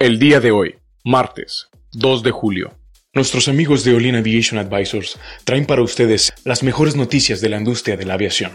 El 0.00 0.18
día 0.18 0.40
de 0.40 0.50
hoy, 0.50 0.76
martes 1.04 1.68
2 1.92 2.22
de 2.22 2.30
julio. 2.30 2.74
Nuestros 3.12 3.48
amigos 3.48 3.84
de 3.84 3.94
Olin 3.94 4.14
Aviation 4.14 4.58
Advisors 4.58 5.18
traen 5.44 5.66
para 5.66 5.82
ustedes 5.82 6.32
las 6.42 6.62
mejores 6.62 6.96
noticias 6.96 7.42
de 7.42 7.50
la 7.50 7.58
industria 7.58 7.98
de 7.98 8.06
la 8.06 8.14
aviación, 8.14 8.50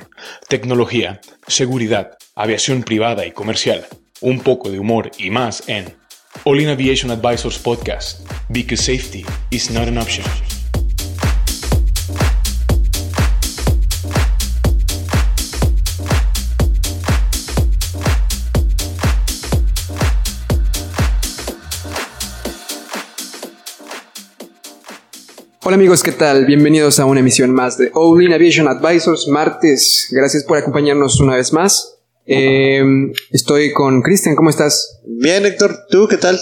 tecnología, 0.49 1.21
seguridad, 1.45 2.17
aviación 2.33 2.81
privada 2.81 3.27
y 3.27 3.31
comercial, 3.31 3.85
un 4.21 4.39
poco 4.39 4.71
de 4.71 4.79
humor 4.79 5.11
y 5.19 5.29
más 5.29 5.69
en 5.69 5.93
Olin 6.45 6.69
Aviation 6.69 7.11
Advisors 7.11 7.59
Podcast, 7.59 8.27
because 8.49 8.81
safety 8.81 9.23
is 9.51 9.69
not 9.69 9.87
an 9.87 9.99
option. 9.99 10.25
Hola 25.67 25.75
amigos, 25.77 26.03
¿qué 26.03 26.11
tal? 26.11 26.45
Bienvenidos 26.45 26.99
a 26.99 27.05
una 27.05 27.21
emisión 27.21 27.51
más 27.51 27.75
de 27.79 27.89
All 27.95 28.21
In 28.21 28.33
Aviation 28.33 28.67
Advisors, 28.67 29.27
martes. 29.27 30.09
Gracias 30.11 30.43
por 30.43 30.59
acompañarnos 30.59 31.19
una 31.19 31.35
vez 31.37 31.53
más. 31.53 31.97
Eh, 32.27 32.83
estoy 33.31 33.73
con 33.73 34.03
Cristian, 34.03 34.35
¿cómo 34.35 34.51
estás? 34.51 35.01
Bien, 35.07 35.43
Héctor, 35.45 35.75
¿tú 35.89 36.07
qué 36.07 36.17
tal? 36.17 36.39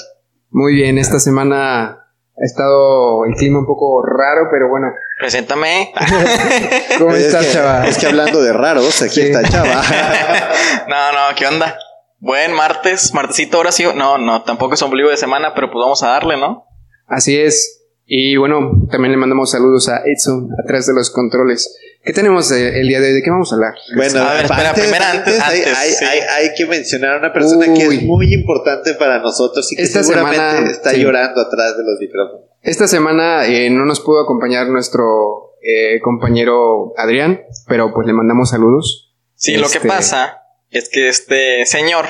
Muy 0.49 0.75
bien, 0.75 0.97
esta 0.97 1.19
semana 1.19 1.89
ha 1.91 2.43
estado 2.45 3.23
el 3.25 3.35
clima 3.35 3.59
un 3.59 3.65
poco 3.65 4.01
raro, 4.05 4.49
pero 4.51 4.67
bueno. 4.69 4.87
Preséntame. 5.17 5.93
¿Cómo 6.99 7.15
Es 7.15 7.27
estás, 7.27 7.45
que- 7.45 7.53
chava? 7.53 7.87
Es 7.87 7.97
que 7.97 8.07
hablando 8.07 8.41
de 8.41 8.51
raros, 8.51 9.01
aquí 9.01 9.15
Sí. 9.15 9.21
está 9.21 9.43
Chava. 9.43 9.81
no, 10.89 11.11
no, 11.13 11.35
¿qué 11.37 11.47
onda? 11.47 11.77
Buen 12.19 12.51
martes, 12.53 13.13
martesito 13.13 13.55
ahora 13.57 13.71
sí. 13.71 13.85
No, 13.95 14.17
no, 14.17 14.43
tampoco 14.43 14.73
es 14.73 14.81
ombligo 14.81 15.09
de 15.09 15.17
semana, 15.17 15.53
pero 15.55 15.67
pues 15.71 15.81
vamos 15.81 16.03
a 16.03 16.09
darle, 16.09 16.35
¿no? 16.37 16.65
Así 17.07 17.37
es. 17.37 17.79
Y 18.05 18.35
bueno, 18.37 18.87
también 18.91 19.11
le 19.11 19.17
mandamos 19.17 19.51
saludos 19.51 19.87
a 19.89 20.01
Edson, 20.05 20.49
atrás 20.63 20.85
de 20.87 20.93
los 20.93 21.09
controles. 21.09 21.77
¿Qué 22.03 22.11
tenemos 22.11 22.51
eh, 22.51 22.79
el 22.81 22.87
día 22.89 22.99
de 22.99 23.07
hoy? 23.07 23.13
¿De 23.13 23.23
qué 23.23 23.29
vamos 23.29 23.51
a 23.51 23.55
hablar? 23.55 23.73
Bueno, 23.95 24.19
A 24.23 24.33
ver, 24.33 24.43
espera, 24.43 24.73
primero 24.73 25.05
antes- 25.05 25.39
hay, 25.41 25.59
antes, 25.61 25.77
hay- 25.77 25.91
sí. 25.91 26.05
hay- 26.05 26.19
hay 26.19 26.53
que 26.53 26.65
mencionar 26.65 27.13
a 27.15 27.19
una 27.19 27.31
persona 27.33 27.65
que 27.73 27.81
es 27.85 28.03
muy 28.03 28.33
importante 28.33 28.93
para 28.95 29.19
nosotros 29.19 29.71
y 29.71 29.77
que 29.77 29.83
Esta 29.83 30.03
seguramente 30.03 30.35
semana, 30.37 30.69
está 30.69 30.91
sí. 30.91 31.01
llorando 31.01 31.39
atrás 31.41 31.77
de 31.77 31.83
los 31.83 31.97
micrófonos. 32.01 32.41
Esta 32.61 32.87
semana 32.89 33.45
eh, 33.47 33.69
no 33.69 33.85
nos 33.85 34.01
pudo 34.01 34.21
acompañar 34.21 34.67
nuestro 34.67 35.53
eh, 35.65 36.01
compañero 36.01 36.93
Adrián, 36.97 37.39
pero 37.69 37.93
pues 37.93 38.05
le 38.05 38.11
mandamos 38.11 38.49
saludos. 38.49 39.13
Sí, 39.35 39.55
lo 39.55 39.67
Este- 39.67 39.79
que 39.79 39.87
pasa 39.87 40.39
es 40.71 40.89
que 40.89 41.07
este 41.07 41.65
señor 41.65 42.05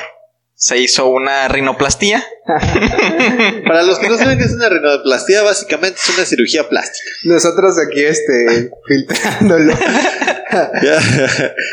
se 0.64 0.78
hizo 0.78 1.08
una 1.10 1.50
rinoplastía. 1.50 2.26
Para 3.68 3.84
los 3.84 4.00
que 4.00 4.08
no 4.08 4.18
saben 4.18 4.38
qué 4.38 4.46
es 4.46 4.54
una 4.54 4.70
rinoplastia, 4.70 5.42
básicamente 5.42 6.00
es 6.02 6.16
una 6.16 6.26
cirugía 6.26 6.70
plástica. 6.70 7.10
Nosotros 7.26 7.76
aquí, 7.86 8.02
este, 8.02 8.72
filtrándolo. 8.88 9.74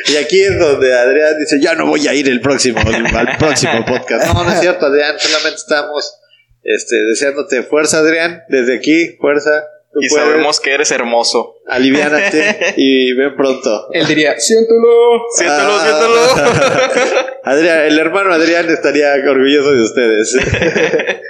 y 0.08 0.16
aquí 0.16 0.40
es 0.40 0.58
donde 0.58 0.92
Adrián 0.92 1.38
dice, 1.38 1.60
ya 1.60 1.76
no 1.76 1.86
voy 1.86 2.08
a 2.08 2.14
ir 2.14 2.28
el 2.28 2.40
próximo, 2.40 2.80
al 2.80 3.36
próximo 3.38 3.84
podcast. 3.86 4.26
No, 4.26 4.42
no 4.42 4.52
es 4.52 4.58
cierto, 4.58 4.86
Adrián, 4.86 5.14
solamente 5.20 5.58
estamos 5.58 6.18
este, 6.64 6.96
deseándote 7.10 7.62
fuerza, 7.62 7.98
Adrián, 7.98 8.42
desde 8.48 8.74
aquí, 8.74 9.16
fuerza. 9.20 9.68
Tú 9.92 9.98
Y 10.02 10.08
puedes. 10.08 10.24
sabemos 10.24 10.60
que 10.60 10.72
eres 10.74 10.90
hermoso. 10.92 11.56
Aliviánate 11.66 12.74
y 12.76 13.12
ven 13.14 13.34
pronto. 13.36 13.88
Él 13.92 14.06
diría, 14.06 14.38
siéntelo. 14.38 14.88
Siéntelo, 15.36 15.72
Ah. 15.72 15.82
siéntelo. 15.84 17.26
Adrián, 17.44 17.78
el 17.86 17.98
hermano 17.98 18.32
Adrián 18.32 18.68
estaría 18.70 19.12
orgulloso 19.14 19.72
de 19.72 19.82
ustedes. 19.82 20.36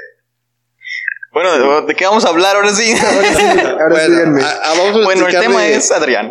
bueno, 1.33 1.87
¿de 1.87 1.95
qué 1.95 2.05
vamos 2.05 2.25
a 2.25 2.29
hablar 2.29 2.57
ahora 2.57 2.71
sí? 2.71 2.93
Ahora 2.93 3.35
sí, 3.35 3.43
ahora 3.43 3.89
bueno, 3.91 4.09
díganme. 4.15 4.43
a- 4.43 4.51
a- 4.51 4.75
vamos 4.79 5.01
a 5.01 5.05
bueno, 5.05 5.27
el 5.29 5.39
tema 5.39 5.67
es 5.69 5.91
Adrián. 5.93 6.31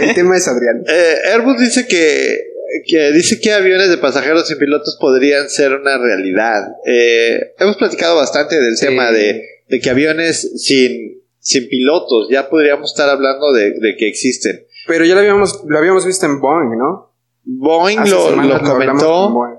El 0.00 0.14
tema 0.14 0.36
es 0.36 0.46
Adrián. 0.46 0.84
Eh, 0.86 1.16
Airbus 1.32 1.58
dice 1.58 1.86
que, 1.88 2.38
que 2.86 3.10
dice 3.12 3.40
que 3.40 3.52
aviones 3.52 3.88
de 3.88 3.96
pasajeros 3.98 4.46
sin 4.46 4.58
pilotos 4.58 4.96
podrían 5.00 5.48
ser 5.48 5.72
una 5.72 5.96
realidad. 5.98 6.62
Eh, 6.86 7.54
hemos 7.58 7.76
platicado 7.78 8.16
bastante 8.16 8.60
del 8.60 8.76
Sí. 8.76 8.86
tema 8.86 9.10
de, 9.10 9.42
de 9.68 9.80
que 9.80 9.90
aviones 9.90 10.62
sin, 10.62 11.23
sin 11.44 11.68
pilotos 11.68 12.28
ya 12.30 12.48
podríamos 12.48 12.90
estar 12.90 13.08
hablando 13.08 13.52
de, 13.52 13.72
de 13.78 13.96
que 13.96 14.08
existen. 14.08 14.66
Pero 14.86 15.04
ya 15.04 15.14
lo 15.14 15.20
habíamos, 15.20 15.62
lo 15.66 15.78
habíamos 15.78 16.06
visto 16.06 16.24
en 16.26 16.40
Boeing, 16.40 16.76
¿no? 16.78 17.12
Boeing 17.44 17.98
Hace 18.00 18.10
lo, 18.10 18.30
lo 18.30 18.60
comentó. 18.60 19.24
con 19.24 19.34
Boeing. 19.34 19.58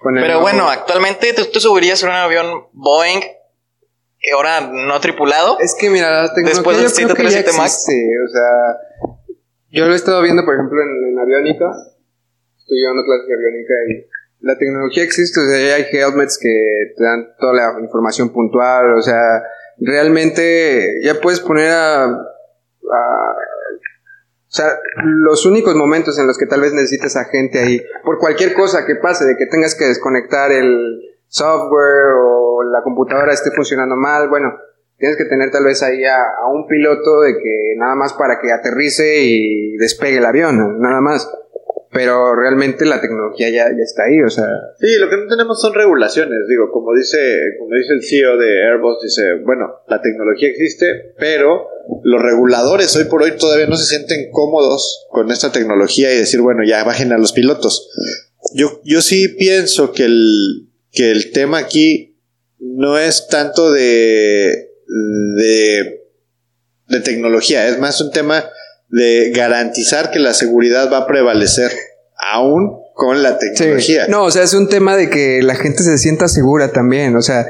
Con 0.00 0.16
el 0.16 0.24
Pero 0.24 0.40
bueno, 0.40 0.68
actualmente 0.68 1.32
¿tú, 1.34 1.42
tú 1.52 1.60
subirías 1.60 2.02
en 2.02 2.08
un 2.08 2.14
avión 2.14 2.46
Boeing, 2.72 3.20
que 3.20 4.30
ahora 4.34 4.72
no 4.72 4.98
tripulado. 5.00 5.58
Es 5.60 5.74
que 5.78 5.90
mira, 5.90 6.22
la 6.22 6.34
tecnología 6.34 6.54
Después 6.54 6.76
del 6.78 7.08
yo 7.08 7.14
creo 7.14 7.16
que 7.16 7.24
ya 7.24 7.42
737 7.42 7.58
Max. 7.58 7.72
existe, 7.72 8.02
o 8.24 8.28
sea, 8.32 9.16
yo 9.70 9.86
lo 9.86 9.92
he 9.92 9.96
estado 9.96 10.22
viendo, 10.22 10.44
por 10.44 10.54
ejemplo, 10.54 10.80
en, 10.80 11.12
en 11.12 11.18
aviónica, 11.18 11.66
estoy 12.56 12.78
llevando 12.80 13.04
clases 13.04 13.28
de 13.28 13.34
aviónica 13.34 13.74
y 13.88 14.16
la 14.40 14.56
tecnología 14.56 15.02
existe, 15.02 15.40
o 15.40 15.46
sea, 15.46 15.58
ya 15.58 15.74
hay 15.76 15.86
helmets 15.92 16.38
que 16.38 16.48
te 16.96 17.04
dan 17.04 17.28
toda 17.38 17.52
la 17.52 17.80
información 17.82 18.30
puntual, 18.30 18.94
o 18.94 19.02
sea, 19.02 19.42
realmente 19.78 21.00
ya 21.02 21.20
puedes 21.20 21.40
poner 21.40 21.70
a, 21.72 22.04
a- 22.04 23.34
o 24.48 24.56
sea, 24.56 24.68
los 25.04 25.44
únicos 25.44 25.74
momentos 25.74 26.18
en 26.18 26.26
los 26.26 26.38
que 26.38 26.46
tal 26.46 26.60
vez 26.62 26.72
necesites 26.72 27.16
a 27.16 27.24
gente 27.24 27.58
ahí, 27.58 27.82
por 28.04 28.18
cualquier 28.18 28.54
cosa 28.54 28.86
que 28.86 28.94
pase, 28.96 29.24
de 29.26 29.36
que 29.36 29.46
tengas 29.46 29.74
que 29.74 29.84
desconectar 29.84 30.50
el 30.52 31.00
software 31.28 32.14
o 32.22 32.62
la 32.62 32.82
computadora 32.82 33.32
esté 33.32 33.50
funcionando 33.50 33.96
mal, 33.96 34.28
bueno, 34.30 34.54
tienes 34.96 35.18
que 35.18 35.24
tener 35.26 35.50
tal 35.50 35.64
vez 35.64 35.82
ahí 35.82 36.04
a, 36.04 36.22
a 36.40 36.46
un 36.46 36.66
piloto 36.66 37.20
de 37.20 37.34
que 37.42 37.74
nada 37.76 37.96
más 37.96 38.14
para 38.14 38.38
que 38.40 38.50
aterrice 38.52 39.24
y 39.24 39.76
despegue 39.76 40.18
el 40.18 40.24
avión, 40.24 40.80
nada 40.80 41.00
más. 41.02 41.28
Pero 41.92 42.34
realmente 42.34 42.84
la 42.84 43.00
tecnología 43.00 43.48
ya, 43.48 43.64
ya 43.68 43.82
está 43.82 44.04
ahí, 44.04 44.20
o 44.20 44.30
sea, 44.30 44.44
Sí, 44.78 44.98
lo 44.98 45.08
que 45.08 45.16
no 45.16 45.28
tenemos 45.28 45.60
son 45.60 45.72
regulaciones, 45.72 46.38
digo, 46.48 46.70
como 46.72 46.94
dice, 46.94 47.38
como 47.58 47.74
dice 47.74 47.94
el 47.94 48.04
CEO 48.04 48.36
de 48.36 48.64
Airbus, 48.66 49.02
dice, 49.02 49.22
bueno, 49.44 49.66
la 49.88 50.00
tecnología 50.02 50.48
existe, 50.48 51.14
pero 51.18 51.68
los 52.02 52.20
reguladores 52.20 52.94
hoy 52.96 53.04
por 53.04 53.22
hoy 53.22 53.32
todavía 53.38 53.66
no 53.66 53.76
se 53.76 53.86
sienten 53.86 54.30
cómodos 54.30 55.06
con 55.10 55.30
esta 55.30 55.52
tecnología 55.52 56.12
y 56.12 56.18
decir, 56.18 56.40
bueno, 56.40 56.62
ya 56.66 56.84
bajen 56.84 57.12
a 57.12 57.18
los 57.18 57.32
pilotos. 57.32 57.88
Yo, 58.54 58.80
yo 58.84 59.00
sí 59.00 59.28
pienso 59.28 59.92
que 59.92 60.04
el, 60.04 60.68
que 60.92 61.10
el 61.10 61.32
tema 61.32 61.58
aquí 61.58 62.18
no 62.58 62.98
es 62.98 63.28
tanto 63.28 63.70
de, 63.70 64.70
de, 65.36 66.04
de 66.88 67.00
tecnología, 67.00 67.68
es 67.68 67.78
más 67.78 68.00
un 68.00 68.10
tema 68.10 68.44
de 68.88 69.32
garantizar 69.34 70.10
que 70.10 70.18
la 70.18 70.34
seguridad 70.34 70.90
va 70.92 70.98
a 70.98 71.06
prevalecer 71.06 71.70
aún 72.16 72.80
con 72.94 73.22
la 73.22 73.38
tecnología. 73.38 74.06
No, 74.08 74.24
o 74.24 74.30
sea, 74.30 74.42
es 74.42 74.54
un 74.54 74.68
tema 74.68 74.96
de 74.96 75.10
que 75.10 75.42
la 75.42 75.54
gente 75.54 75.82
se 75.82 75.98
sienta 75.98 76.28
segura 76.28 76.72
también. 76.72 77.14
O 77.16 77.22
sea, 77.22 77.46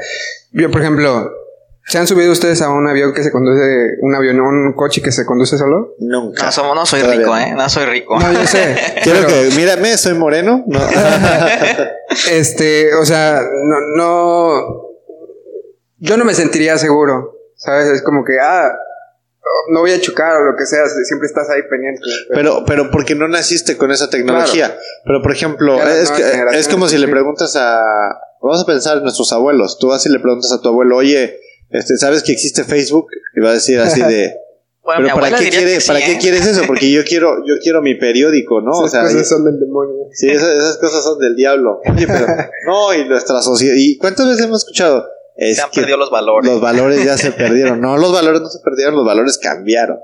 yo, 0.51 0.69
por 0.69 0.81
ejemplo, 0.81 1.31
¿se 1.85 1.97
han 1.97 2.05
subido 2.05 2.31
ustedes 2.31 2.61
a 2.61 2.69
un 2.69 2.87
avión 2.87 3.13
que 3.13 3.23
se 3.23 3.31
conduce, 3.31 3.61
un 4.01 4.13
avión, 4.13 4.41
un 4.41 4.73
coche 4.73 5.01
que 5.01 5.11
se 5.11 5.25
conduce 5.25 5.57
solo? 5.57 5.95
Nunca. 5.99 6.45
No, 6.45 6.51
somos, 6.51 6.75
no 6.75 6.85
soy 6.85 6.99
Todavía 6.99 7.21
rico, 7.21 7.35
no. 7.35 7.41
¿eh? 7.41 7.53
No 7.55 7.69
soy 7.69 7.85
rico. 7.85 8.19
No, 8.19 8.33
yo 8.33 8.45
sé. 8.45 8.75
Quiero 9.03 9.19
pero, 9.25 9.29
que, 9.29 9.55
mírame, 9.55 9.97
soy 9.97 10.15
moreno. 10.15 10.63
No. 10.67 10.79
Este, 12.31 12.95
o 12.95 13.05
sea, 13.05 13.41
no, 13.41 13.75
no, 13.95 14.87
yo 15.99 16.17
no 16.17 16.25
me 16.25 16.33
sentiría 16.33 16.77
seguro, 16.77 17.37
¿sabes? 17.55 17.87
Es 17.89 18.01
como 18.01 18.23
que, 18.23 18.33
ah, 18.41 18.71
no 19.71 19.79
voy 19.81 19.91
a 19.91 19.99
chocar 20.01 20.37
o 20.41 20.45
lo 20.51 20.57
que 20.57 20.65
sea, 20.65 20.81
siempre 20.87 21.27
estás 21.27 21.49
ahí 21.49 21.61
pendiente. 21.69 22.01
pero, 22.33 22.63
pero 22.65 22.89
porque 22.91 23.15
no 23.15 23.27
naciste 23.27 23.77
con 23.77 23.91
esa 23.91 24.09
tecnología. 24.09 24.77
Pero 25.05 25.21
por 25.21 25.31
ejemplo, 25.31 25.75
es, 25.87 26.11
que- 26.11 26.23
es 26.53 26.67
como 26.67 26.87
si 26.87 26.97
le 26.97 27.07
preguntas 27.07 27.55
a. 27.55 27.81
Vamos 28.41 28.61
a 28.61 28.65
pensar 28.65 28.97
en 28.97 29.03
nuestros 29.03 29.31
abuelos. 29.33 29.77
Tú 29.79 29.87
vas 29.87 30.05
y 30.05 30.09
le 30.09 30.19
preguntas 30.19 30.51
a 30.51 30.61
tu 30.61 30.69
abuelo, 30.69 30.97
oye, 30.97 31.39
este, 31.71 31.97
¿sabes 31.97 32.21
que 32.23 32.31
existe 32.31 32.63
Facebook? 32.63 33.07
Y 33.35 33.39
va 33.41 33.49
a 33.49 33.53
decir 33.53 33.79
así 33.79 34.01
de. 34.01 34.33
Bueno, 34.87 35.01
pero 35.03 35.15
¿para 35.19 35.37
qué, 35.37 35.49
quiere- 35.49 35.81
sí, 35.81 35.87
¿para 35.89 35.99
qué 35.99 36.13
¿eh? 36.13 36.17
quieres 36.17 36.45
eso? 36.47 36.61
Porque 36.65 36.89
yo 36.89 37.03
quiero, 37.03 37.45
yo 37.45 37.55
quiero 37.61 37.81
mi 37.81 37.95
periódico, 37.95 38.61
¿no? 38.61 38.71
O 38.71 38.85
Esas 38.85 38.91
sea, 38.91 39.01
cosas 39.01 39.21
y- 39.21 39.25
son 39.25 39.43
del 39.43 39.59
demonio. 39.59 39.95
Sí, 40.13 40.29
esas, 40.29 40.47
esas 40.55 40.77
cosas 40.77 41.03
son 41.03 41.19
del 41.19 41.35
diablo. 41.35 41.81
Oye, 41.93 42.07
pero 42.07 42.25
no, 42.67 42.93
y 42.93 43.03
nuestra 43.03 43.41
sociedad. 43.41 43.75
¿Y 43.77 43.97
cuántas 43.97 44.25
veces 44.29 44.45
hemos 44.45 44.61
escuchado? 44.61 45.05
Es 45.37 45.57
Se 45.57 45.61
han 45.63 45.69
que 45.71 45.81
perdido 45.81 45.97
los 45.97 46.11
valores. 46.11 46.51
los 46.51 46.59
valores 46.61 47.03
ya 47.05 47.17
se 47.17 47.31
perdieron. 47.43 47.79
No, 47.79 47.97
los 47.97 48.11
valores 48.11 48.41
no 48.41 48.49
se 48.49 48.59
perdieron, 48.59 48.95
los 48.95 49.05
valores 49.05 49.37
cambiaron. 49.37 49.99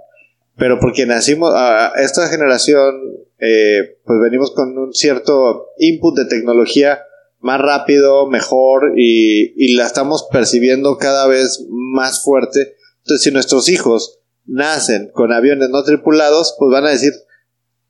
Pero 0.55 0.79
porque 0.79 1.05
nacimos, 1.05 1.51
a 1.55 1.93
esta 1.97 2.27
generación, 2.27 2.95
eh, 3.39 3.97
pues 4.05 4.19
venimos 4.21 4.51
con 4.53 4.77
un 4.77 4.93
cierto 4.93 5.69
input 5.79 6.15
de 6.15 6.25
tecnología 6.25 6.99
más 7.39 7.59
rápido, 7.59 8.27
mejor, 8.29 8.93
y, 8.95 9.53
y 9.57 9.75
la 9.75 9.85
estamos 9.85 10.27
percibiendo 10.31 10.97
cada 10.97 11.27
vez 11.27 11.65
más 11.69 12.23
fuerte. 12.23 12.75
Entonces, 12.99 13.23
si 13.23 13.31
nuestros 13.31 13.67
hijos 13.67 14.19
nacen 14.45 15.09
con 15.13 15.33
aviones 15.33 15.69
no 15.69 15.83
tripulados, 15.83 16.55
pues 16.57 16.71
van 16.71 16.85
a 16.85 16.91
decir, 16.91 17.11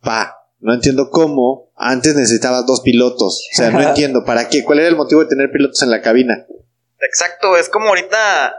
pa, 0.01 0.37
no 0.59 0.73
entiendo 0.73 1.09
cómo 1.11 1.71
antes 1.75 2.15
necesitabas 2.15 2.65
dos 2.65 2.81
pilotos. 2.81 3.47
O 3.53 3.57
sea, 3.57 3.69
no 3.69 3.81
entiendo 3.87 4.23
para 4.25 4.49
qué, 4.49 4.63
cuál 4.63 4.79
era 4.79 4.87
el 4.87 4.95
motivo 4.95 5.21
de 5.21 5.27
tener 5.27 5.51
pilotos 5.51 5.81
en 5.83 5.91
la 5.91 6.01
cabina. 6.01 6.45
Exacto, 7.05 7.57
es 7.57 7.69
como 7.69 7.89
ahorita 7.89 8.55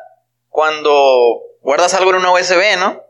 cuando 0.49 1.43
guardas 1.62 1.94
algo 1.94 2.11
en 2.11 2.17
una 2.17 2.32
USB, 2.32 2.79
¿no? 2.79 3.02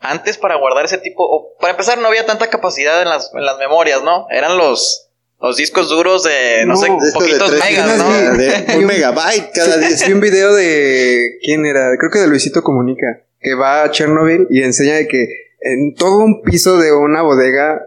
Antes 0.00 0.38
para 0.38 0.56
guardar 0.56 0.84
ese 0.84 0.98
tipo, 0.98 1.24
o 1.24 1.56
para 1.58 1.72
empezar 1.72 1.98
no 1.98 2.08
había 2.08 2.26
tanta 2.26 2.48
capacidad 2.48 3.00
en 3.02 3.08
las, 3.08 3.30
en 3.34 3.44
las 3.44 3.58
memorias, 3.58 4.02
¿no? 4.02 4.26
Eran 4.30 4.56
los, 4.56 5.10
los 5.40 5.56
discos 5.56 5.88
duros 5.88 6.24
de, 6.24 6.64
no, 6.66 6.74
No, 6.74 6.76
sé, 6.76 6.88
poquitos 7.14 7.52
megas, 7.52 7.98
¿no? 7.98 8.36
De 8.36 8.76
un 8.76 8.84
megabyte 8.86 9.50
cada 9.54 9.76
día. 9.78 9.96
Vi 10.06 10.12
un 10.12 10.20
video 10.20 10.54
de. 10.54 11.38
¿Quién 11.42 11.64
era? 11.64 11.96
Creo 11.98 12.10
que 12.10 12.18
de 12.18 12.26
Luisito 12.28 12.62
Comunica. 12.62 13.22
Que 13.40 13.54
va 13.54 13.84
a 13.84 13.90
Chernobyl 13.90 14.46
y 14.50 14.62
enseña 14.62 14.94
de 14.96 15.08
que 15.08 15.28
en 15.60 15.94
todo 15.94 16.18
un 16.18 16.42
piso 16.42 16.78
de 16.78 16.92
una 16.92 17.22
bodega 17.22 17.80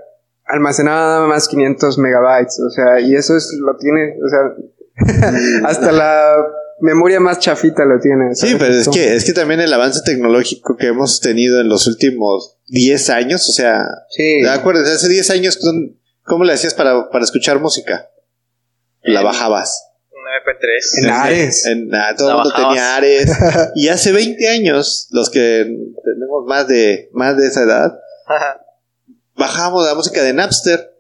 almacenaba 0.46 1.02
nada 1.02 1.28
más 1.28 1.48
500 1.48 2.00
megabytes. 2.00 2.60
O 2.60 2.70
sea, 2.72 3.00
y 3.00 3.16
eso 3.16 3.38
es 3.38 3.54
lo 3.60 3.78
tiene. 3.78 4.16
O 4.24 4.30
sea, 4.30 5.68
hasta 5.70 5.92
la 5.92 6.36
memoria 6.84 7.20
más 7.20 7.40
chafita 7.40 7.86
lo 7.86 8.00
tiene. 8.00 8.36
Sí, 8.36 8.56
pero 8.60 8.74
es 8.74 8.90
que, 8.90 9.16
es 9.16 9.24
que 9.26 9.34
también 9.34 9.62
el 9.62 9.72
avance 9.74 10.02
tecnológico 10.06 10.76
que 10.78 10.88
hemos 10.88 11.22
tenido 11.22 11.62
en 11.62 11.70
los 11.70 11.88
últimos 11.88 12.58
10 12.68 13.10
años, 13.10 13.50
o 13.50 13.54
sea, 13.54 13.86
Sí. 14.10 14.46
acuérdate, 14.46 14.92
hace 14.92 15.08
10 15.10 15.30
años, 15.32 15.58
¿cómo- 15.58 15.90
¿cómo 16.24 16.44
le 16.44 16.54
hacías 16.54 16.74
para, 16.74 17.10
para 17.10 17.24
escuchar 17.24 17.60
música? 17.60 18.10
La 19.02 19.22
bajabas. 19.22 19.82
Un 20.12 20.20
MP3. 20.52 21.04
En 21.04 21.10
Ares. 21.10 21.66
En, 21.66 21.96
ah, 21.96 22.14
todo 22.18 22.30
el 22.30 22.36
mundo 22.36 22.54
tenía 22.56 22.96
Ares. 22.96 23.30
y 23.76 23.88
hace 23.88 24.12
20 24.12 24.48
años, 24.50 25.08
los 25.12 25.30
que 25.30 25.64
tenemos 25.64 26.46
más 26.48 26.68
de, 26.68 27.10
más 27.14 27.38
de 27.38 27.48
esa 27.48 27.64
edad, 27.64 27.94
bajábamos 29.36 29.86
la 29.86 29.96
música 29.96 30.22
de 30.24 30.34
Napster. 30.34 30.93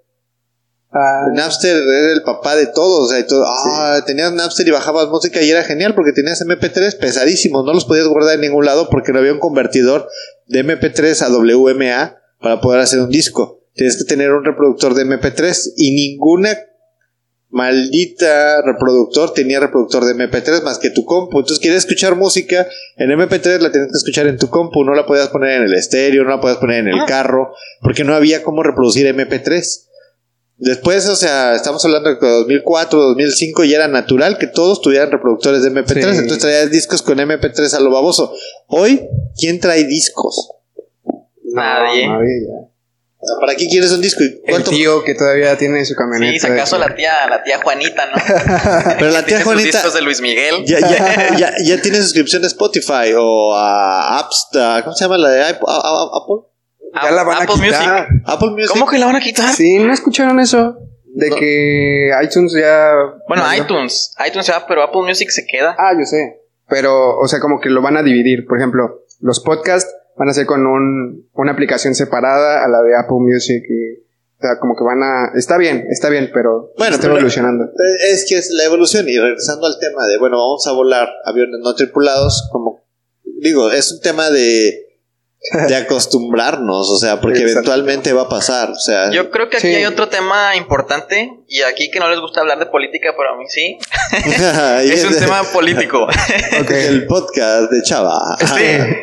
Ah, 0.94 1.25
Napster 1.34 1.75
era 1.75 2.13
el 2.13 2.22
papá 2.24 2.56
de 2.56 2.68
todos. 2.68 3.07
O 3.07 3.10
sea, 3.10 3.19
y 3.19 3.25
todo, 3.28 3.44
ah, 3.48 4.04
tenías 4.06 4.31
Napster 4.34 4.68
y 4.68 4.72
bajabas 4.72 5.07
música 5.10 5.42
y 5.42 5.50
era 5.50 5.63
genial 5.63 5.95
porque 5.95 6.12
tenías 6.12 6.42
MP3 6.42 6.98
pesadísimos. 7.00 7.66
No 7.66 7.74
los 7.74 7.86
podías 7.86 8.07
guardar 8.07 8.36
en 8.36 8.42
ningún 8.42 8.66
lado 8.66 8.90
porque 8.90 9.12
no 9.12 9.19
había 9.19 9.34
un 9.34 9.40
convertidor 9.40 10.07
de 10.48 10.63
MP3 10.63 11.22
a 11.24 11.30
WMA 11.30 12.18
para 12.40 12.62
poder 12.62 12.80
hacer 12.81 13.00
un 13.00 13.10
disco. 13.10 13.62
Tienes 13.74 13.98
que 13.98 14.04
tener 14.04 14.31
un 14.31 14.45
reproductor 14.45 14.94
de 14.94 15.04
MP3 15.06 15.72
y 15.78 15.95
ninguna 15.95 16.56
maldita 17.50 18.62
reproductor 18.63 19.34
tenía 19.34 19.60
reproductor 19.60 20.06
de 20.06 20.13
MP3 20.16 20.63
más 20.63 20.80
que 20.80 20.89
tu 20.89 21.06
compu. 21.06 21.39
Entonces 21.39 21.60
quieres 21.60 21.80
escuchar 21.80 22.16
música 22.16 22.68
en 22.98 23.12
MP3 23.12 23.60
la 23.60 23.72
tenías 23.72 23.92
que 23.92 23.98
escuchar 23.98 24.28
en 24.28 24.38
tu 24.38 24.50
compu, 24.50 24.84
no 24.84 24.94
la 24.96 25.06
podías 25.06 25.30
poner 25.30 25.57
en 25.62 25.63
el 25.63 25.74
estéreo, 25.74 26.24
no 26.24 26.31
la 26.31 26.42
podías 26.42 26.57
poner 26.57 26.80
en 26.80 26.88
el 26.89 27.00
Ah. 27.00 27.06
carro 27.07 27.54
porque 27.81 28.04
no 28.04 28.16
había 28.16 28.44
cómo 28.44 28.63
reproducir 28.63 29.06
MP3. 29.07 29.88
Después, 30.65 31.07
o 31.10 31.15
sea, 31.18 31.56
estamos 31.56 31.83
hablando 31.83 32.10
de 32.10 32.19
que 32.19 32.25
2004, 32.25 32.98
2005 33.00 33.65
ya 33.65 33.75
era 33.77 33.88
natural 33.89 34.38
que 34.38 34.48
todos 34.48 34.81
tuvieran 34.81 35.12
reproductores 35.12 35.62
de 35.62 35.71
MP3, 35.71 36.12
Sí. 36.13 36.18
entonces 36.19 36.39
traías 36.39 36.71
discos 36.71 37.01
con 37.01 37.18
MP3 37.19 37.74
a 37.74 37.80
lo 37.81 37.92
baboso. 37.92 38.33
Hoy, 38.68 39.01
¿quién 39.38 39.60
trae 39.60 39.83
discos? 39.83 40.51
Nadie. 41.54 42.07
No, 42.07 42.13
nadie 42.19 42.45
ya. 42.48 42.69
O 43.19 43.25
sea, 43.25 43.39
¿Para 43.39 43.56
qué 43.56 43.68
quieres 43.68 43.92
un 43.92 44.01
disco? 44.01 44.21
¿Y 44.24 44.42
El 44.51 44.63
tío 44.63 45.04
que 45.04 45.15
todavía 45.15 45.57
tiene 45.57 45.83
su 45.86 45.95
camioneta. 45.95 46.33
Sí, 46.33 46.39
si 46.39 46.48
acaso 46.48 46.77
la 46.77 46.94
tía, 46.95 47.27
la 47.30 47.44
tía 47.44 47.60
Juanita, 47.62 48.06
¿no? 48.07 48.21
Pero 49.00 49.12
la 49.12 49.24
tía 49.25 49.44
Juanita 49.44 49.77
discos 49.77 49.94
de 49.94 50.01
Luis 50.01 50.21
Miguel. 50.21 50.63
ya, 50.65 50.80
ya, 50.80 51.36
ya, 51.38 51.54
ya 51.63 51.81
tiene 51.81 52.01
suscripción 52.01 52.44
a 52.44 52.48
Spotify 52.48 53.13
o 53.18 53.54
a 53.56 54.19
Apps, 54.19 54.48
¿cómo 54.83 54.95
se 54.95 55.04
llama 55.06 55.18
la 55.18 55.30
de 55.30 55.44
Apple? 55.44 55.68
Ya 57.01 57.12
la 57.12 57.24
van 57.24 57.42
Apple 57.44 57.56
a 57.56 57.62
quitar. 57.63 58.07
Music. 58.10 58.22
Apple 58.25 58.50
Music. 58.51 58.69
¿Cómo 58.72 58.88
que 58.88 58.98
la 59.00 59.06
van 59.07 59.16
a 59.16 59.19
quitar? 59.19 59.50
Sí, 59.54 59.80
¿no 59.80 59.94
escucharon 59.94 60.40
eso? 60.40 60.78
De 61.16 61.30
No. 61.30 61.36
que 61.36 62.12
iTunes 62.24 62.54
ya... 62.54 62.92
Bueno, 63.28 63.44
iTunes. 63.56 64.16
iTunes 64.28 64.50
va, 64.50 64.66
pero 64.68 64.84
Apple 64.84 65.01
Music 65.04 65.30
se 65.30 65.45
queda. 65.45 65.75
Ah, 65.78 65.92
yo 65.98 66.06
sé. 66.06 66.42
Pero, 66.69 67.18
o 67.19 67.28
sea, 67.28 67.40
como 67.40 67.60
que 67.60 67.69
lo 67.69 67.81
van 67.81 67.98
a 67.98 68.04
dividir. 68.04 68.45
Por 68.48 68.57
ejemplo, 68.57 69.04
los 69.22 69.40
podcasts 69.42 69.94
van 70.18 70.30
a 70.30 70.34
ser 70.34 70.45
con 70.45 70.66
un, 70.66 71.28
una 71.34 71.51
aplicación 71.51 71.94
separada 71.95 72.63
a 72.63 72.68
la 72.68 72.81
de 72.81 72.96
Apple 72.98 73.18
Music 73.19 73.63
y... 73.69 74.04
O 74.38 74.46
sea, 74.46 74.60
como 74.60 74.75
que 74.75 74.84
van 74.84 75.01
a... 75.04 75.31
Está 75.38 75.57
bien, 75.57 75.86
está 75.89 76.10
bien, 76.10 76.30
pero 76.34 76.74
Bueno, 76.78 76.96
está 76.96 77.04
pero- 77.04 77.13
evolucionando. 77.16 77.66
Es 78.12 78.25
que 78.28 78.38
es 78.38 78.50
la 78.51 78.66
evolución 78.66 79.07
y 79.07 79.18
regresando 79.18 79.68
al 79.68 79.80
tema 79.80 80.06
de, 80.07 80.18
bueno, 80.18 80.36
vamos 80.38 80.68
a 80.68 80.74
volar 80.74 81.07
aviones 81.25 81.60
no 81.63 81.74
tripulados, 81.75 82.50
como 82.51 82.81
digo, 83.39 83.72
es 83.72 83.92
un 83.94 84.01
tema 84.01 84.30
de, 84.31 84.93
de 85.68 85.75
acostumbrarnos, 85.75 86.90
o 86.90 86.98
sea, 86.98 87.19
porque 87.19 87.42
eventualmente 87.42 88.13
va 88.13 88.24
a 88.24 88.30
pasar, 88.30 88.69
o 88.72 88.80
sea, 88.80 89.12
Yo 89.12 89.30
creo 89.30 89.50
que 89.50 89.57
aquí 89.57 89.68
Sí. 89.68 89.75
hay 89.75 89.86
otro 89.86 90.07
tema 90.07 90.56
importante 90.56 91.31
y 91.48 91.62
aquí 91.63 91.92
que 91.92 92.00
no 92.00 92.07
les 92.10 92.19
gusta 92.19 92.40
hablar 92.42 92.60
de 92.60 92.66
política, 92.68 93.13
pero 93.18 93.34
a 93.34 93.38
mí 93.38 93.44
sí. 93.50 93.78
es 94.94 95.04
un 95.04 95.18
tema 95.19 95.44
político. 95.44 96.04
Ok. 96.04 96.72
el 96.72 97.06
podcast 97.07 97.72
de 97.72 97.81
Chava. 97.84 98.18
Sí, 98.40 98.45
sí, 98.45 98.54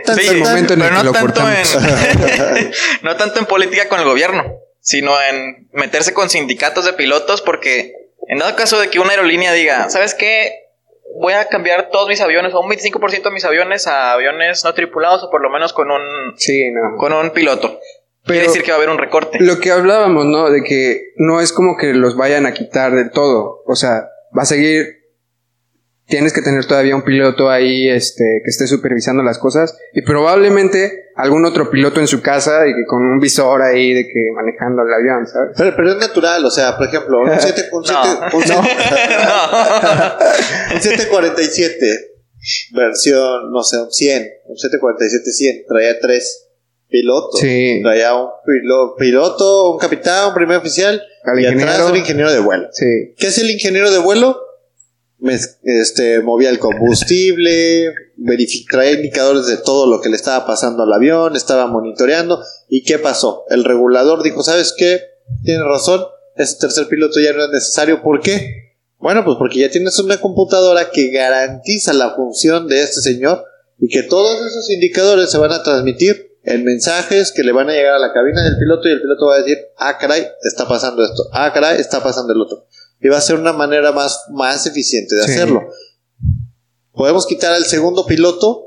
tan, 0.06 0.18
el 0.18 0.26
tan. 0.26 0.38
momento 0.38 0.74
en 0.74 0.82
el 0.82 0.88
pero 0.88 0.98
que 0.98 1.04
no 1.04 1.04
lo 1.04 1.12
tanto 1.12 1.40
en 1.40 2.70
no 3.02 3.16
tanto 3.16 3.38
en 3.38 3.46
política 3.46 3.88
con 3.88 4.00
el 4.00 4.06
gobierno, 4.06 4.44
sino 4.80 5.12
en 5.22 5.68
meterse 5.72 6.14
con 6.14 6.30
sindicatos 6.30 6.84
de 6.86 6.94
pilotos 6.94 7.42
porque 7.42 7.92
en 8.28 8.38
dado 8.38 8.56
caso 8.56 8.78
de 8.80 8.88
que 8.88 8.98
una 8.98 9.10
aerolínea 9.10 9.52
diga, 9.52 9.90
¿sabes 9.90 10.14
qué? 10.14 10.52
Voy 11.18 11.32
a 11.32 11.46
cambiar 11.48 11.90
todos 11.90 12.08
mis 12.08 12.20
aviones 12.20 12.54
o 12.54 12.60
un 12.60 12.70
25% 12.70 13.22
de 13.22 13.30
mis 13.30 13.44
aviones 13.44 13.86
a 13.86 14.12
aviones 14.12 14.64
no 14.64 14.74
tripulados 14.74 15.24
o 15.24 15.30
por 15.30 15.42
lo 15.42 15.50
menos 15.50 15.72
con 15.72 15.90
un 15.90 16.00
Sí, 16.36 16.70
no. 16.70 16.96
con 16.96 17.12
un 17.12 17.30
piloto. 17.30 17.78
Quiere 18.24 18.40
Pero- 18.42 18.52
decir 18.52 18.62
que 18.62 18.70
va 18.70 18.76
a 18.76 18.78
haber 18.78 18.90
un 18.90 18.98
recorte. 18.98 19.38
Lo 19.40 19.58
que 19.58 19.70
hablábamos, 19.72 20.26
¿no? 20.26 20.50
De 20.50 20.62
que 20.62 21.12
no 21.16 21.40
es 21.40 21.52
como 21.52 21.76
que 21.76 21.94
los 21.94 22.16
vayan 22.16 22.46
a 22.46 22.52
quitar 22.52 22.92
del 22.92 23.10
todo. 23.10 23.62
O 23.66 23.74
sea, 23.74 24.08
va 24.36 24.42
a 24.42 24.46
seguir. 24.46 24.99
Tienes 26.10 26.32
que 26.32 26.42
tener 26.42 26.64
todavía 26.66 26.96
un 26.96 27.02
piloto 27.02 27.48
ahí, 27.48 27.88
este, 27.88 28.24
que 28.44 28.50
esté 28.50 28.66
supervisando 28.66 29.22
las 29.22 29.38
cosas. 29.38 29.76
Y 29.94 30.02
probablemente 30.02 31.04
algún 31.16 31.44
otro 31.44 31.70
piloto 31.70 32.00
en 32.00 32.06
su 32.08 32.20
casa 32.22 32.66
y 32.66 32.72
que 32.72 32.84
con 32.86 33.02
un 33.02 33.20
visor 33.20 33.62
ahí 33.62 33.92
de 33.94 34.04
que 34.04 34.20
manejando 34.34 34.82
el 34.82 34.92
avión, 34.92 35.26
¿sabes? 35.26 35.50
Pero, 35.56 35.76
pero 35.76 35.90
es 35.92 35.96
natural, 35.98 36.44
o 36.44 36.50
sea, 36.50 36.76
por 36.76 36.88
ejemplo, 36.88 37.20
un 37.22 37.30
7 37.38 37.64
un 37.72 37.82
No. 37.82 37.86
siete- 37.86 38.26
un 38.36 38.42
siete- 38.42 38.60
un 40.74 40.80
747 40.80 41.86
versión, 42.72 43.52
no 43.52 43.62
sé, 43.62 43.76
un 43.78 43.90
100, 43.92 44.28
un 44.46 44.56
747-100, 44.56 45.66
traía 45.68 45.98
tres 46.00 46.48
pilotos. 46.88 47.38
Sí. 47.40 47.80
Traía 47.82 48.14
un 48.14 48.28
pilo- 48.46 48.96
piloto, 48.98 49.72
un 49.72 49.78
capitán, 49.78 50.28
un 50.28 50.34
primer 50.34 50.56
oficial 50.58 51.02
Al 51.24 51.38
y 51.40 51.46
atrás 51.46 51.60
ingeniero. 51.62 51.86
un 51.90 51.96
ingeniero 51.96 52.32
de 52.32 52.40
vuelo. 52.40 52.68
Sí. 52.72 53.14
¿Qué 53.18 53.26
hace 53.28 53.42
el 53.42 53.50
ingeniero 53.50 53.90
de 53.90 53.98
vuelo? 53.98 54.40
Este, 55.62 56.20
movía 56.20 56.50
el 56.50 56.58
combustible, 56.58 57.92
traía 58.70 58.92
indicadores 58.92 59.46
de 59.46 59.58
todo 59.58 59.86
lo 59.86 60.00
que 60.00 60.08
le 60.08 60.16
estaba 60.16 60.46
pasando 60.46 60.82
al 60.82 60.92
avión, 60.92 61.36
estaba 61.36 61.66
monitoreando. 61.66 62.42
¿Y 62.68 62.84
qué 62.84 62.98
pasó? 62.98 63.44
El 63.50 63.64
regulador 63.64 64.22
dijo, 64.22 64.42
¿sabes 64.42 64.74
qué? 64.76 65.02
Tienes 65.44 65.64
razón, 65.64 66.02
ese 66.36 66.56
tercer 66.58 66.88
piloto 66.88 67.20
ya 67.20 67.32
no 67.32 67.44
es 67.44 67.50
necesario. 67.50 68.02
¿Por 68.02 68.20
qué? 68.20 68.70
Bueno, 68.98 69.24
pues 69.24 69.36
porque 69.38 69.60
ya 69.60 69.70
tienes 69.70 69.98
una 69.98 70.20
computadora 70.20 70.90
que 70.90 71.10
garantiza 71.10 71.92
la 71.92 72.14
función 72.14 72.68
de 72.68 72.82
este 72.82 73.00
señor 73.00 73.44
y 73.78 73.88
que 73.88 74.02
todos 74.02 74.46
esos 74.46 74.68
indicadores 74.70 75.30
se 75.30 75.38
van 75.38 75.52
a 75.52 75.62
transmitir 75.62 76.30
en 76.44 76.64
mensajes 76.64 77.32
que 77.32 77.42
le 77.42 77.52
van 77.52 77.68
a 77.68 77.72
llegar 77.72 77.94
a 77.94 77.98
la 77.98 78.12
cabina 78.12 78.42
del 78.42 78.58
piloto 78.58 78.88
y 78.88 78.92
el 78.92 79.00
piloto 79.00 79.26
va 79.26 79.36
a 79.36 79.38
decir, 79.38 79.58
ah, 79.76 79.96
caray, 79.98 80.26
está 80.42 80.66
pasando 80.66 81.04
esto, 81.04 81.24
ah, 81.32 81.50
caray, 81.52 81.80
está 81.80 82.02
pasando 82.02 82.32
el 82.32 82.40
otro. 82.40 82.66
Y 83.00 83.08
va 83.08 83.18
a 83.18 83.20
ser 83.20 83.36
una 83.36 83.52
manera 83.52 83.92
más, 83.92 84.24
más 84.30 84.66
eficiente 84.66 85.14
de 85.16 85.22
Sí. 85.24 85.32
hacerlo. 85.32 85.62
¿Podemos 86.92 87.26
quitar 87.26 87.52
al 87.54 87.64
segundo 87.64 88.04
piloto? 88.06 88.66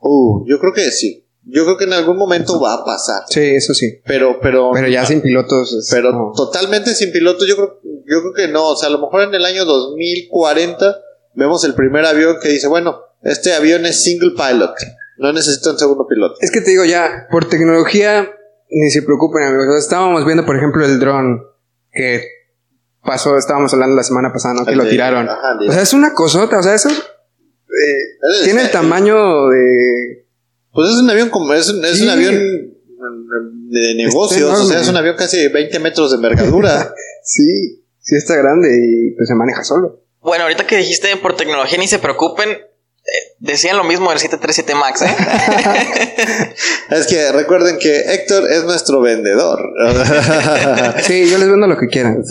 Uh, 0.00 0.44
yo 0.48 0.58
creo 0.58 0.72
que 0.72 0.90
sí. 0.90 1.24
Yo 1.48 1.64
creo 1.64 1.76
que 1.76 1.84
en 1.84 1.92
algún 1.92 2.16
momento 2.16 2.60
va 2.60 2.74
a 2.74 2.84
pasar. 2.84 3.22
Sí, 3.28 3.40
eso 3.40 3.72
sí. 3.72 4.00
Pero, 4.04 4.40
pero, 4.40 4.70
Pero 4.72 4.88
ya 4.88 5.04
sin 5.06 5.20
pilotos. 5.20 5.72
es 5.74 5.88
pero 5.90 6.32
totalmente 6.34 6.92
sin 6.94 7.12
piloto, 7.12 7.46
yo 7.46 7.54
creo, 7.56 7.80
yo 7.84 8.20
creo 8.20 8.32
que 8.34 8.48
no. 8.48 8.70
O 8.70 8.76
sea, 8.76 8.88
a 8.88 8.92
lo 8.92 8.98
mejor 8.98 9.22
en 9.22 9.34
el 9.34 9.44
año 9.44 9.64
2040 9.64 10.96
vemos 11.34 11.62
el 11.64 11.74
primer 11.74 12.04
avión 12.04 12.36
que 12.42 12.48
dice, 12.48 12.66
bueno, 12.66 13.00
este 13.22 13.54
avión 13.54 13.86
es 13.86 14.02
single 14.02 14.30
pilot. 14.30 14.72
No 15.18 15.32
necesita 15.32 15.70
un 15.70 15.78
segundo 15.78 16.06
piloto. 16.08 16.34
Es 16.40 16.50
que 16.50 16.60
te 16.60 16.70
digo 16.70 16.84
ya, 16.84 17.28
por 17.30 17.48
tecnología, 17.48 18.28
ni 18.68 18.90
se 18.90 19.02
preocupen 19.02 19.44
amigos. 19.44 19.66
O 19.68 19.72
sea, 19.72 19.78
Estábamos 19.78 20.24
viendo, 20.24 20.44
por 20.44 20.56
ejemplo, 20.56 20.84
el 20.84 20.98
dron 20.98 21.42
que 21.92 22.24
pasó, 23.06 23.38
estábamos 23.38 23.72
hablando 23.72 23.96
la 23.96 24.02
semana 24.02 24.32
pasada, 24.32 24.54
¿no? 24.54 24.66
Que 24.66 24.76
lo 24.76 24.86
tiraron. 24.86 25.28
ajá, 25.28 25.56
O 25.66 25.72
sea, 25.72 25.80
es 25.82 25.92
una 25.94 26.12
cosota, 26.12 26.58
o 26.58 26.62
sea, 26.62 26.74
eso 26.74 26.90
eh, 26.90 26.94
Es- 28.38 28.44
tiene 28.44 28.62
el 28.62 28.70
tamaño 28.70 29.48
de... 29.48 30.26
Pues 30.72 30.90
es 30.90 30.96
un 30.98 31.08
avión 31.08 31.30
como, 31.30 31.54
es 31.54 31.68
un, 31.70 31.82
es 31.84 31.96
Sí. 31.96 32.02
un 32.04 32.10
avión 32.10 32.34
mm, 32.34 33.70
de 33.70 33.94
negocios, 33.94 34.60
o 34.60 34.64
sea, 34.66 34.80
es 34.80 34.88
un 34.88 34.96
avión 34.96 35.16
casi 35.16 35.38
de 35.38 35.48
20 35.48 35.78
metros 35.78 36.10
de 36.10 36.16
envergadura. 36.16 36.92
Sí, 37.28 37.82
sí 37.98 38.14
está 38.14 38.36
grande 38.36 38.68
y 38.72 39.10
pues 39.16 39.26
se 39.28 39.34
maneja 39.34 39.64
solo. 39.64 40.00
Bueno, 40.20 40.44
ahorita 40.44 40.64
que 40.64 40.76
dijiste 40.76 41.16
por 41.16 41.34
tecnología 41.36 41.76
ni 41.78 41.88
se 41.88 41.98
preocupen, 41.98 42.48
decían 43.38 43.76
lo 43.76 43.84
mismo 43.84 44.10
del 44.10 44.18
737 44.18 44.74
Max, 44.74 45.02
¿eh? 45.02 46.54
es 46.90 47.06
que 47.06 47.32
recuerden 47.32 47.78
que 47.78 48.14
Héctor 48.14 48.50
es 48.50 48.64
nuestro 48.64 49.00
vendedor. 49.00 49.60
sí, 51.02 51.28
yo 51.30 51.38
les 51.38 51.48
vendo 51.48 51.66
lo 51.66 51.78
que 51.78 51.88
quieran. 51.88 52.22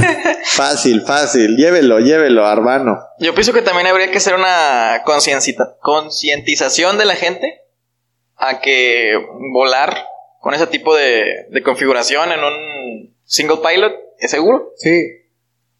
fácil, 0.44 1.02
fácil. 1.02 1.56
Llévelo, 1.56 2.00
llévelo, 2.00 2.50
hermano. 2.50 2.98
Yo 3.18 3.34
pienso 3.34 3.52
que 3.52 3.62
también 3.62 3.86
habría 3.86 4.10
que 4.10 4.18
hacer 4.18 4.34
una 4.34 5.02
concientización 5.04 6.98
de 6.98 7.04
la 7.04 7.14
gente 7.14 7.60
a 8.36 8.60
que 8.60 9.14
volar 9.52 10.06
con 10.40 10.54
ese 10.54 10.66
tipo 10.66 10.94
de, 10.94 11.46
de 11.50 11.62
configuración 11.62 12.32
en 12.32 12.40
un 12.40 13.14
single 13.24 13.58
pilot 13.66 13.92
es 14.18 14.30
seguro. 14.30 14.72
Sí. 14.76 15.20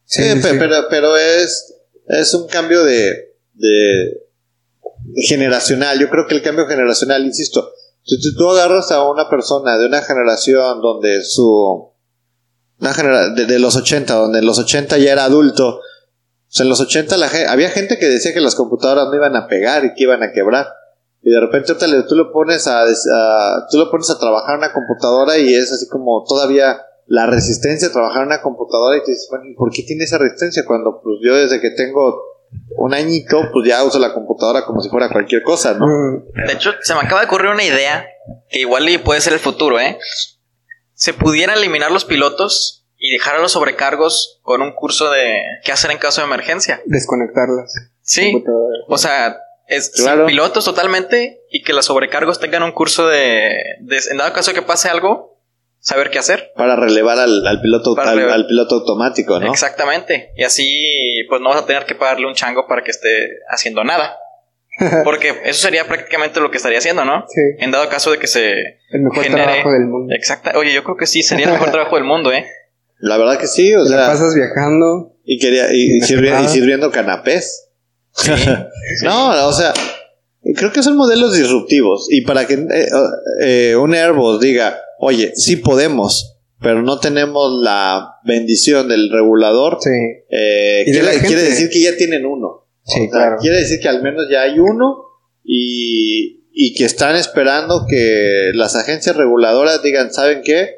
Sí, 0.06 0.23
Pero, 0.42 0.87
pero 0.90 1.16
es, 1.16 1.75
es 2.08 2.34
un 2.34 2.46
cambio 2.46 2.84
de, 2.84 3.32
de 3.54 4.18
generacional. 5.28 5.99
Yo 5.99 6.09
creo 6.11 6.26
que 6.26 6.35
el 6.35 6.42
cambio 6.42 6.66
generacional, 6.66 7.25
insisto, 7.25 7.73
si 8.04 8.18
tú 8.37 8.50
agarras 8.50 8.90
a 8.90 9.09
una 9.09 9.28
persona 9.28 9.78
de 9.78 9.87
una 9.87 10.02
generación 10.02 10.80
donde 10.80 11.23
su... 11.23 11.92
Una 12.80 12.92
de, 13.35 13.59
los 13.61 13.76
80, 13.76 14.12
donde 14.14 14.40
en 14.40 14.47
los 14.47 14.59
80 14.59 14.99
ya 14.99 15.12
era 15.12 15.25
adulto, 15.25 15.80
pues 16.49 16.61
en 16.61 16.68
los 16.68 16.80
80 16.80 17.16
la, 17.16 17.30
había 17.49 17.71
gente 17.71 17.99
que 17.99 18.06
decía 18.06 18.35
que 18.35 18.40
las 18.40 18.56
computadoras 18.56 19.06
no 19.06 19.14
iban 19.14 19.37
a 19.37 19.47
pegar 19.47 19.85
y 19.85 19.94
que 19.94 20.02
iban 20.02 20.23
a 20.23 20.33
quebrar. 20.33 20.66
Y 21.23 21.30
de 21.30 21.40
repente 21.40 21.75
tú 22.06 22.14
lo 22.16 22.33
pones 22.33 22.66
a, 22.66 22.85
tú 23.71 23.78
lo 23.78 23.90
pones 23.90 24.11
a 24.11 24.18
trabajar 24.18 24.59
una 24.59 24.73
computadora 24.73 25.38
y 25.38 25.54
es 25.54 25.73
así 25.73 25.88
como 25.88 26.25
todavía 26.28 26.78
la 27.06 27.26
resistencia 27.26 27.88
a 27.88 27.92
trabajar 27.92 28.26
una 28.26 28.42
computadora 28.42 28.99
y 28.99 29.04
te 29.04 29.12
dices, 29.12 29.28
bueno, 29.30 29.47
¿por 29.56 29.71
qué 29.71 29.85
tiene 29.85 30.04
esa 30.04 30.18
resistencia? 30.18 30.64
Cuando 30.66 31.00
pues 31.02 31.18
yo 31.23 31.35
desde 31.37 31.61
que 31.61 31.71
tengo 31.71 32.21
un 32.76 32.94
añito, 32.94 33.40
pues 33.52 33.68
ya 33.68 33.82
uso 33.84 33.99
la 33.99 34.12
computadora 34.12 34.64
como 34.64 34.80
si 34.80 34.88
fuera 34.88 35.08
cualquier 35.08 35.42
cosa, 35.42 35.75
¿no? 35.75 35.87
De 36.46 36.52
hecho, 36.52 36.73
se 36.82 36.94
me 36.94 37.00
acaba 37.00 37.20
de 37.20 37.26
ocurrir 37.26 37.50
una 37.50 37.64
idea 37.64 38.06
que 38.49 38.61
igual 38.61 38.87
puede 39.04 39.20
ser 39.20 39.32
el 39.32 39.38
futuro, 39.38 39.80
¿eh? 39.80 39.99
Se 40.94 41.12
pudiera 41.12 41.54
eliminar 41.54 41.90
los 41.90 42.04
pilotos 42.04 42.87
y 42.96 43.12
dejar 43.12 43.37
a 43.37 43.38
los 43.38 43.52
sobrecargos 43.52 44.40
con 44.42 44.62
un 44.62 44.73
curso 44.73 45.11
de 45.11 45.38
qué 45.64 45.73
hacer 45.73 45.90
en 45.90 45.99
caso 45.99 46.20
de 46.20 46.26
emergencia. 46.26 46.82
Desconectarlas. 46.87 47.75
Sí. 48.00 48.44
O 48.88 48.99
sea, 48.99 49.38
es 49.66 49.92
sin 49.94 50.26
pilotos 50.26 50.64
totalmente 50.64 51.42
y 51.50 51.62
que 51.62 51.73
los 51.73 51.87
sobrecargos 51.87 52.38
tengan 52.40 52.62
un 52.62 52.73
curso 52.73 53.06
de, 53.08 53.56
de 53.80 54.00
en 54.11 54.18
dado 54.18 54.32
caso 54.32 54.52
que 54.52 54.62
pase 54.62 54.88
algo, 54.88 55.33
saber 55.84 56.10
qué 56.10 56.18
hacer. 56.18 56.50
Para 56.56 56.76
relevar 56.76 57.18
al, 57.18 57.60
piloto 57.60 57.94
al, 57.98 58.46
piloto 58.46 58.76
automático, 58.76 59.38
¿no? 59.38 59.52
Exactamente. 59.52 60.32
Y 60.36 60.42
así 60.42 61.24
pues 61.28 61.40
no 61.40 61.50
vas 61.50 61.62
a 61.62 61.66
tener 61.66 61.84
que 61.84 61.94
pagarle 61.94 62.26
un 62.26 62.34
chango 62.34 62.66
para 62.66 62.82
que 62.82 62.90
esté 62.90 63.08
haciendo 63.48 63.84
nada. 63.84 64.16
Porque 65.04 65.28
eso 65.44 65.60
sería 65.60 65.86
prácticamente 65.86 66.40
lo 66.40 66.50
que 66.50 66.56
estaría 66.56 66.78
haciendo, 66.78 67.04
¿no? 67.04 67.24
Sí. 67.28 67.40
En 67.58 67.70
dado 67.70 67.88
caso 67.88 68.10
de 68.10 68.18
que 68.18 68.26
se 68.26 68.80
el 68.90 69.02
mejor 69.02 69.26
trabajo 69.26 69.70
del 69.70 69.84
mundo. 69.84 70.12
Exacto. 70.14 70.58
Oye, 70.58 70.72
yo 70.72 70.82
creo 70.82 70.96
que 70.96 71.06
sí, 71.06 71.22
sería 71.22 71.46
el 71.46 71.52
mejor 71.58 71.70
trabajo 71.70 71.96
del 71.96 72.04
mundo, 72.04 72.32
¿eh? 72.32 72.46
La 72.98 73.18
verdad 73.18 73.38
que 73.38 73.46
sí, 73.46 73.74
o 73.74 73.84
sea. 73.84 74.06
pasas 74.06 74.34
viajando. 74.34 75.12
Y 75.22 75.38
quería 75.38 75.72
y, 75.72 76.00
sirviendo, 76.00 76.90
canapés. 76.90 77.68
no, 79.02 79.46
o 79.46 79.52
sea, 79.52 79.72
creo 80.56 80.72
que 80.72 80.82
son 80.82 80.96
modelos 80.96 81.36
disruptivos 81.36 82.08
y 82.10 82.22
para 82.22 82.46
que 82.46 82.54
eh, 82.54 82.88
eh, 83.40 83.76
un 83.76 83.94
Airbus 83.94 84.40
diga, 84.40 84.83
oye, 85.04 85.32
sí 85.37 85.56
podemos, 85.56 86.38
pero 86.61 86.82
no 86.82 86.99
tenemos 86.99 87.62
la 87.62 88.16
bendición 88.25 88.88
del 88.88 89.11
regulador, 89.11 89.78
eh, 90.30 90.82
quiere, 90.87 91.42
decir 91.42 91.68
que 91.68 91.82
ya 91.82 91.94
tienen 91.96 92.25
uno. 92.25 92.66
Quiere 93.40 93.58
decir 93.58 93.80
que 93.80 93.88
al 93.88 94.02
menos 94.02 94.26
ya 94.30 94.42
hay 94.42 94.58
uno 94.58 95.04
y, 95.42 96.46
y 96.52 96.75
que 96.75 96.84
están 96.84 97.16
esperando 97.16 97.84
que 97.88 98.50
las 98.54 98.76
agencias 98.76 99.14
reguladoras 99.16 99.82
digan, 99.82 100.12
¿saben 100.12 100.40
qué? 100.42 100.76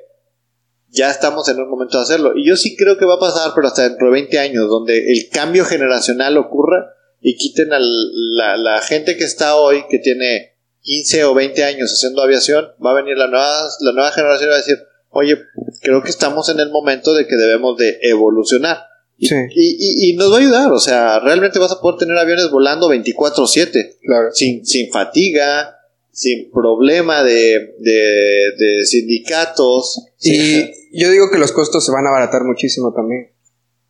Ya 0.88 1.11
estamos 1.11 1.49
en 1.49 1.61
un 1.61 1.71
momento 1.71 1.99
de 1.99 2.04
hacerlo. 2.04 2.33
Y 2.37 2.49
yo 2.49 2.56
sí 2.56 2.76
creo 2.76 2.99
que 2.99 3.04
va 3.04 3.14
a 3.14 3.21
pasar, 3.21 3.52
pero 3.54 3.68
hasta 3.68 3.88
dentro 3.88 4.09
de 4.09 4.12
20 4.14 4.38
años, 4.40 4.68
donde 4.68 5.12
el 5.12 5.28
cambio 5.30 5.64
generacional 5.64 6.37
ocurra 6.37 6.95
y 7.21 7.37
quiten 7.37 7.73
a 7.73 7.78
la, 7.78 8.56
la 8.56 8.80
gente 8.80 9.16
que 9.16 9.25
está 9.25 9.56
hoy, 9.56 9.85
que 9.88 9.99
tiene 9.99 10.55
15 10.87 11.25
o 11.25 11.35
20 11.35 11.64
años 11.64 11.93
haciendo 11.93 12.23
aviación, 12.23 12.64
va 12.85 12.93
a 12.93 13.02
venir 13.02 13.19
la 13.19 13.26
nueva, 13.26 13.69
la 13.81 13.93
nueva 13.93 14.12
generación 14.12 14.49
y 14.49 14.50
va 14.50 14.55
a 14.55 14.59
decir, 14.59 14.78
oye, 15.11 15.37
creo 15.83 16.02
que 16.02 16.11
estamos 16.11 16.49
en 16.49 16.61
el 16.61 16.71
momento 16.71 17.12
de 17.12 17.26
que 17.26 17.37
debemos 17.37 17.76
de 17.76 17.99
evolucionar. 18.02 18.78
Y, 19.19 20.11
y, 20.11 20.16
nos 20.16 20.31
va 20.31 20.37
a 20.37 20.40
ayudar, 20.40 20.73
o 20.73 20.78
sea, 20.78 21.21
realmente 21.21 21.59
vas 21.59 21.73
a 21.73 21.81
poder 21.81 21.99
tener 21.99 22.19
aviones 22.19 22.50
volando 22.50 22.90
24/7, 22.90 23.97
claro. 24.02 24.28
sin, 24.33 24.64
sin 24.66 24.93
fatiga, 24.93 25.75
sin 26.12 26.50
problema 26.50 27.23
de, 27.23 27.75
de, 27.78 28.85
sindicatos. 28.85 30.07
Y 30.21 30.71
yo 30.93 31.11
digo 31.11 31.31
que 31.33 31.38
los 31.38 31.52
costos 31.52 31.85
se 31.85 31.93
van 31.93 32.05
a 32.05 32.11
abaratar 32.11 32.45
muchísimo 32.45 32.93
también. 32.95 33.31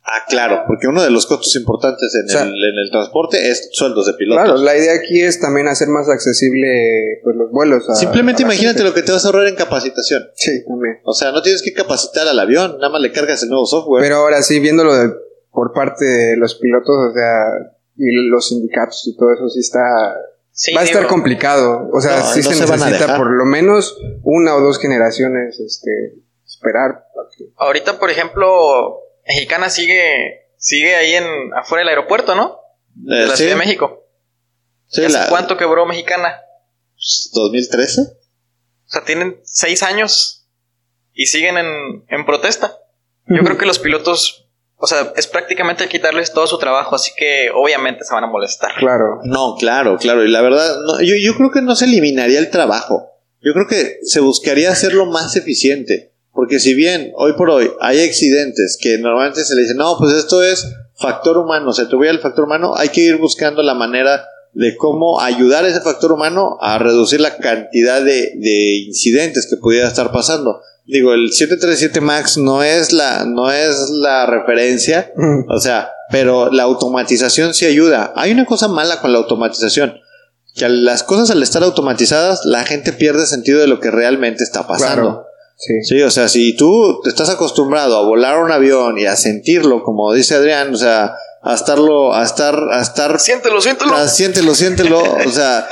Ah, 0.09 0.23
claro, 0.25 0.63
porque 0.65 0.87
uno 0.87 1.03
de 1.03 1.09
los 1.09 1.25
costos 1.25 1.53
importantes 1.57 2.15
en, 2.15 2.29
el, 2.29 2.47
en 2.47 2.79
el 2.81 2.89
transporte 2.89 3.49
es 3.49 3.67
sueldos 3.73 4.05
de 4.05 4.13
pilotos. 4.13 4.45
Claro, 4.45 4.57
la 4.57 4.77
idea 4.77 4.93
aquí 4.93 5.21
es 5.21 5.37
también 5.41 5.67
hacer 5.67 5.89
más 5.89 6.07
accesible 6.07 7.19
pues, 7.25 7.35
los 7.35 7.51
vuelos. 7.51 7.83
Simplemente 7.99 8.43
imagínate 8.43 8.83
lo 8.83 8.93
que 8.93 9.01
te 9.01 9.11
vas 9.11 9.25
a 9.25 9.27
ahorrar 9.27 9.47
en 9.47 9.55
capacitación. 9.55 10.29
Sí, 10.33 10.63
también. 10.65 11.01
O 11.03 11.13
sea, 11.13 11.33
no 11.33 11.41
tienes 11.41 11.61
que 11.61 11.73
capacitar 11.73 12.25
al 12.25 12.39
avión, 12.39 12.77
nada 12.77 12.87
más 12.87 13.01
le 13.01 13.11
cargas 13.11 13.43
el 13.43 13.49
nuevo 13.49 13.65
software. 13.65 14.01
Pero 14.01 14.15
ahora 14.15 14.41
sí, 14.43 14.61
viéndolo 14.61 14.93
por 15.51 15.73
parte 15.73 16.05
de 16.05 16.37
los 16.37 16.55
pilotos, 16.55 16.95
o 17.09 17.13
sea, 17.13 17.73
y 17.97 18.29
los 18.29 18.47
sindicatos 18.47 19.05
y 19.07 19.17
todo 19.17 19.33
eso, 19.33 19.49
sí 19.49 19.59
está... 19.59 19.81
va 20.73 20.81
a 20.81 20.85
estar 20.85 21.05
complicado. 21.07 21.89
O 21.91 21.99
sea, 21.99 22.21
sí 22.23 22.41
se, 22.43 22.51
necesita 22.51 23.17
por 23.17 23.29
lo 23.31 23.43
menos 23.43 23.97
una 24.23 24.55
o 24.55 24.61
dos 24.61 24.79
generaciones 24.79 25.59
este, 25.59 26.13
esperar. 26.45 27.03
Ahorita, 27.57 27.99
por 27.99 28.09
ejemplo 28.09 29.03
Mexicana 29.27 29.69
sigue 29.69 30.47
sigue 30.57 30.95
ahí 30.95 31.13
en 31.13 31.53
afuera 31.55 31.81
del 31.81 31.89
aeropuerto, 31.89 32.35
¿no? 32.35 32.59
De 32.93 33.27
la 33.27 33.35
Ciudad 33.35 33.51
de 33.51 33.57
México. 33.57 34.03
Sí, 34.87 35.01
¿Cuánto 35.29 35.57
quebró 35.57 35.85
Mexicana? 35.85 36.41
2013. 37.33 38.01
O 38.01 38.89
sea, 38.89 39.03
tienen 39.03 39.39
seis 39.43 39.83
años 39.83 40.47
y 41.13 41.25
siguen 41.27 41.57
en, 41.57 42.05
en 42.07 42.25
protesta. 42.25 42.77
Yo 43.27 43.43
creo 43.43 43.57
que 43.57 43.65
los 43.65 43.79
pilotos, 43.79 44.47
o 44.77 44.87
sea, 44.87 45.11
es 45.17 45.27
prácticamente 45.27 45.89
quitarles 45.89 46.31
todo 46.31 46.47
su 46.47 46.57
trabajo, 46.57 46.95
así 46.95 47.11
que 47.17 47.49
obviamente 47.53 48.05
se 48.05 48.13
van 48.13 48.23
a 48.23 48.27
molestar. 48.27 48.71
Claro. 48.77 49.19
No, 49.25 49.55
claro, 49.59 49.97
claro. 49.97 50.23
Y 50.23 50.29
la 50.29 50.41
verdad, 50.41 50.73
yo, 51.01 51.15
yo 51.21 51.35
creo 51.35 51.51
que 51.51 51.61
no 51.61 51.75
se 51.75 51.85
eliminaría 51.85 52.39
el 52.39 52.49
trabajo. 52.49 53.11
Yo 53.41 53.53
creo 53.53 53.67
que 53.67 53.99
se 54.03 54.21
buscaría 54.21 54.71
hacerlo 54.71 55.05
más 55.05 55.35
eficiente. 55.35 56.13
Porque 56.37 56.59
si 56.59 56.75
bien 56.75 57.13
hoy 57.15 57.33
por 57.33 57.49
hoy 57.49 57.71
hay 57.81 57.99
accidentes 58.03 58.77
que 58.79 58.99
normalmente 58.99 59.43
se 59.43 59.55
le 59.55 59.63
dice, 59.63 59.73
no, 59.73 59.97
pues 59.97 60.13
esto 60.13 60.43
es 60.43 60.71
factor 60.93 61.39
humano, 61.39 61.73
se 61.73 61.87
tuviera 61.87 62.13
el 62.13 62.19
factor 62.19 62.43
humano, 62.43 62.75
hay 62.77 62.89
que 62.89 63.01
ir 63.01 63.17
buscando 63.17 63.63
la 63.63 63.73
manera 63.73 64.23
de 64.53 64.77
cómo 64.77 65.19
ayudar 65.19 65.65
a 65.65 65.67
ese 65.67 65.81
factor 65.81 66.11
humano 66.11 66.59
a 66.61 66.77
reducir 66.77 67.21
la 67.21 67.37
cantidad 67.37 68.03
de, 68.03 68.83
incidentes 68.85 69.47
que 69.49 69.57
pudiera 69.57 69.87
estar 69.87 70.11
pasando. 70.11 70.61
Digo, 70.85 71.15
el 71.15 71.31
737 71.31 72.01
MAX 72.01 72.37
no 72.37 72.61
es 72.61 72.93
la, 72.93 73.25
no 73.25 73.51
es 73.51 73.89
la 73.89 74.27
referencia, 74.27 75.11
o 75.49 75.59
sea, 75.59 75.89
pero 76.11 76.51
la 76.51 76.61
automatización 76.61 77.55
sí 77.55 77.65
ayuda. 77.65 78.13
Hay 78.15 78.31
una 78.31 78.45
cosa 78.45 78.67
mala 78.67 79.01
con 79.01 79.11
la 79.11 79.17
automatización, 79.17 79.95
que 80.53 80.69
las 80.69 81.01
cosas 81.01 81.31
al 81.31 81.41
estar 81.41 81.63
automatizadas, 81.63 82.45
la 82.45 82.63
gente 82.63 82.93
pierde 82.93 83.25
sentido 83.25 83.59
de 83.59 83.65
lo 83.65 83.79
que 83.79 83.89
realmente 83.89 84.43
está 84.43 84.67
pasando. 84.67 85.26
Sí. 85.57 86.01
o 86.03 86.11
sea, 86.11 86.29
si 86.29 86.55
tú 86.55 87.01
te 87.03 87.09
estás 87.09 87.29
acostumbrado 87.29 87.97
a 87.97 88.05
volar 88.05 88.37
un 88.43 88.51
avión 88.51 88.99
y 88.99 89.07
a 89.07 89.15
sentirlo, 89.15 89.83
como 89.83 90.13
dice 90.13 90.35
Adrián, 90.35 90.71
o 90.73 90.77
sea, 90.77 91.15
a 91.41 91.55
estarlo, 91.55 92.13
a 92.13 92.23
estar, 92.23 92.55
a 92.71 92.79
estar. 92.79 93.19
Siéntelo, 93.19 93.59
siéntelo. 93.59 94.07
siéntelo, 94.07 94.53
siéntelo. 94.53 95.01
o 95.01 95.31
sea, 95.31 95.67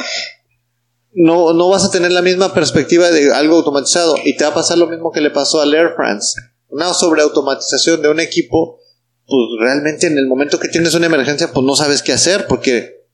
no, 1.13 1.54
no 1.54 1.70
vas 1.70 1.86
a 1.86 1.92
tener 1.92 2.12
la 2.12 2.24
misma 2.24 2.51
perspectiva 2.54 3.12
de 3.12 3.32
algo 3.32 3.58
automatizado. 3.58 4.15
Y 4.24 4.36
te 4.36 4.44
va 4.44 4.51
a 4.51 4.54
pasar 4.56 4.80
lo 4.80 4.88
mismo 4.88 5.12
que 5.12 5.22
le 5.22 5.30
pasó 5.30 5.62
al 5.62 5.74
Air 5.74 5.94
France. 5.96 6.42
Una 6.70 6.92
sobreautomatización 6.92 8.01
de 8.01 8.10
un 8.10 8.20
equipo, 8.20 8.80
pues 9.27 9.42
realmente 9.60 10.08
en 10.08 10.18
el 10.18 10.27
momento 10.27 10.60
que 10.60 10.68
tienes 10.68 10.96
una 10.96 11.06
emergencia, 11.06 11.51
pues 11.54 11.63
no 11.63 11.75
sabes 11.75 12.01
qué 12.01 12.12
hacer, 12.12 12.48
porque 12.48 13.06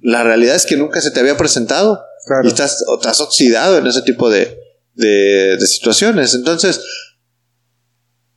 la 0.00 0.22
realidad 0.22 0.54
es 0.54 0.66
que 0.66 0.76
nunca 0.76 1.00
se 1.00 1.10
te 1.10 1.18
había 1.18 1.36
presentado. 1.36 2.00
Y 2.44 2.46
estás, 2.46 2.84
estás 2.94 3.20
oxidado 3.20 3.78
en 3.78 3.86
ese 3.88 4.02
tipo 4.02 4.30
de, 4.30 4.61
de, 4.94 5.58
situaciones. 5.60 6.34
Entonces, 6.34 6.80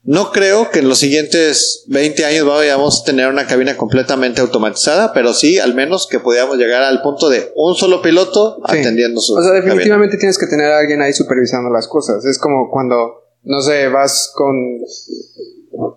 no 0.02 0.30
creo 0.30 0.70
que 0.70 0.78
en 0.78 0.88
los 0.88 0.98
siguientes 0.98 1.84
20 1.88 2.24
años 2.24 2.46
vayamos 2.46 3.02
a 3.02 3.04
tener 3.04 3.28
una 3.28 3.46
cabina 3.46 3.76
completamente 3.76 4.40
automatizada, 4.40 5.12
pero 5.12 5.34
sí 5.34 5.58
al 5.58 5.74
menos 5.74 6.06
que 6.08 6.20
podamos 6.20 6.58
llegar 6.58 6.82
al 6.82 7.02
punto 7.02 7.28
de 7.28 7.50
un 7.56 7.74
solo 7.74 8.02
piloto 8.02 8.60
atendiendo 8.64 9.20
su. 9.20 9.34
O 9.34 9.42
sea, 9.42 9.52
definitivamente 9.52 10.16
tienes 10.16 10.38
que 10.38 10.46
tener 10.46 10.72
a 10.72 10.78
alguien 10.78 11.02
ahí 11.02 11.12
supervisando 11.12 11.70
las 11.70 11.88
cosas. 11.88 12.24
Es 12.24 12.38
como 12.38 12.70
cuando, 12.70 13.24
no 13.42 13.60
sé, 13.60 13.88
vas 13.88 14.32
con. 14.34 14.54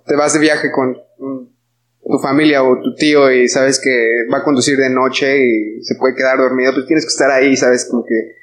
Te 0.06 0.16
vas 0.16 0.34
de 0.34 0.40
viaje 0.40 0.72
con 0.72 0.98
tu 2.10 2.18
familia 2.18 2.64
o 2.64 2.82
tu 2.82 2.96
tío 2.96 3.32
y 3.32 3.48
sabes 3.48 3.80
que 3.80 4.26
va 4.34 4.40
a 4.40 4.44
conducir 4.44 4.78
de 4.78 4.90
noche 4.90 5.38
y 5.38 5.84
se 5.84 5.96
puede 5.96 6.16
quedar 6.16 6.40
dormido, 6.40 6.74
pues 6.74 6.88
tienes 6.88 7.06
que 7.06 7.10
estar 7.10 7.30
ahí, 7.30 7.56
sabes, 7.56 7.86
como 7.86 8.04
que 8.04 8.39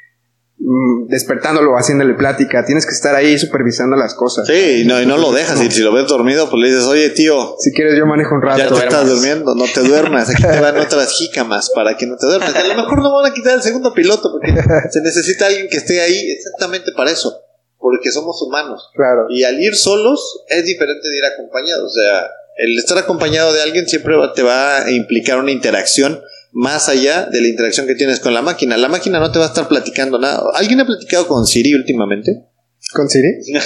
despertándolo, 1.08 1.76
haciéndole 1.76 2.14
plática, 2.14 2.64
tienes 2.64 2.86
que 2.86 2.92
estar 2.92 3.14
ahí 3.14 3.38
supervisando 3.38 3.96
las 3.96 4.14
cosas. 4.14 4.46
Sí, 4.46 4.82
y 4.82 4.84
no, 4.84 5.00
y 5.00 5.06
no 5.06 5.16
lo 5.16 5.32
dejas. 5.32 5.62
Y 5.62 5.70
si 5.70 5.82
lo 5.82 5.92
ves 5.92 6.06
dormido, 6.06 6.48
pues 6.50 6.60
le 6.62 6.68
dices, 6.68 6.84
oye, 6.84 7.10
tío, 7.10 7.56
Si 7.60 7.72
quieres 7.72 7.96
yo 7.96 8.06
manejo 8.06 8.34
un 8.34 8.42
rato. 8.42 8.58
ya 8.58 8.68
te 8.68 8.74
estás 8.74 9.08
durmiendo, 9.08 9.54
no 9.54 9.64
te 9.72 9.80
duermas. 9.80 10.30
Aquí 10.30 10.42
te 10.42 10.60
van 10.60 10.78
otras 10.78 11.12
jícamas 11.12 11.70
para 11.74 11.96
que 11.96 12.06
no 12.06 12.16
te 12.16 12.26
duermas. 12.26 12.54
A 12.54 12.64
lo 12.64 12.74
mejor 12.74 13.02
no 13.02 13.14
van 13.14 13.30
a 13.30 13.34
quitar 13.34 13.54
el 13.54 13.62
segundo 13.62 13.92
piloto 13.92 14.32
porque 14.32 14.54
se 14.90 15.00
necesita 15.02 15.46
alguien 15.46 15.68
que 15.68 15.76
esté 15.76 16.00
ahí 16.00 16.30
exactamente 16.30 16.92
para 16.96 17.10
eso. 17.10 17.38
Porque 17.78 18.10
somos 18.10 18.40
humanos. 18.42 18.90
Claro. 18.94 19.26
Y 19.28 19.44
al 19.44 19.60
ir 19.62 19.74
solos 19.76 20.44
es 20.48 20.64
diferente 20.64 21.08
de 21.08 21.18
ir 21.18 21.24
acompañados. 21.24 21.92
O 21.92 21.94
sea, 21.94 22.26
el 22.56 22.78
estar 22.78 22.96
acompañado 22.98 23.52
de 23.52 23.62
alguien 23.62 23.86
siempre 23.86 24.14
te 24.34 24.42
va 24.42 24.84
a 24.84 24.90
implicar 24.90 25.38
una 25.38 25.52
interacción 25.52 26.20
más 26.56 26.88
allá 26.88 27.26
de 27.26 27.42
la 27.42 27.48
interacción 27.48 27.86
que 27.86 27.94
tienes 27.94 28.18
con 28.18 28.32
la 28.32 28.40
máquina. 28.40 28.78
La 28.78 28.88
máquina 28.88 29.20
no 29.20 29.30
te 29.30 29.38
va 29.38 29.44
a 29.44 29.48
estar 29.48 29.68
platicando 29.68 30.18
nada. 30.18 30.42
¿Alguien 30.54 30.80
ha 30.80 30.86
platicado 30.86 31.28
con 31.28 31.46
Siri 31.46 31.74
últimamente? 31.74 32.46
¿Con 32.94 33.10
Siri? 33.10 33.28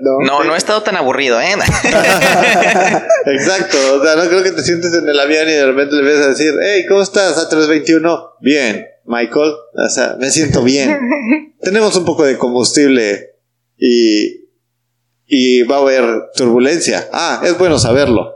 No. 0.00 0.18
No, 0.20 0.44
no 0.44 0.54
he 0.54 0.58
estado 0.58 0.82
tan 0.82 0.96
aburrido, 0.96 1.40
¿eh? 1.40 1.52
Exacto, 3.26 3.76
o 3.94 4.04
sea, 4.04 4.16
no 4.16 4.28
creo 4.28 4.42
que 4.42 4.50
te 4.50 4.62
sientes 4.62 4.92
en 4.94 5.08
el 5.08 5.18
avión 5.18 5.48
y 5.48 5.52
de 5.52 5.66
repente 5.66 5.94
le 5.94 6.02
ves 6.02 6.20
a 6.20 6.28
decir, 6.28 6.54
hey, 6.60 6.84
¿cómo 6.88 7.02
estás? 7.02 7.36
A321. 7.38 8.30
Bien, 8.40 8.86
Michael, 9.04 9.52
o 9.74 9.88
sea, 9.88 10.16
me 10.18 10.30
siento 10.30 10.64
bien. 10.64 10.98
Tenemos 11.60 11.94
un 11.96 12.04
poco 12.04 12.24
de 12.24 12.36
combustible 12.36 13.36
y, 13.76 14.48
y 15.26 15.62
va 15.62 15.76
a 15.76 15.80
haber 15.80 16.04
turbulencia. 16.34 17.08
Ah, 17.12 17.42
es 17.44 17.56
bueno 17.58 17.78
saberlo. 17.78 18.34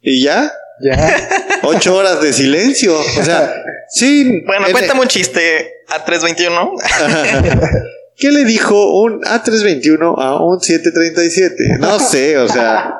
¿Y 0.00 0.22
ya? 0.22 0.52
Ya. 0.82 1.44
Ocho 1.76 1.96
horas 1.96 2.20
de 2.20 2.32
silencio. 2.32 2.98
O 2.98 3.22
sea, 3.24 3.54
sí. 3.88 4.42
Bueno, 4.46 4.66
en- 4.66 4.72
cuéntame 4.72 5.00
un 5.02 5.08
chiste 5.08 5.74
a 5.88 6.04
321. 6.04 6.72
¿Qué 8.16 8.30
le 8.32 8.44
dijo 8.44 9.00
un 9.02 9.22
A321 9.22 10.14
a 10.18 10.42
un 10.42 10.60
737? 10.60 11.78
No 11.78 12.00
sé, 12.00 12.36
o 12.38 12.48
sea, 12.48 12.94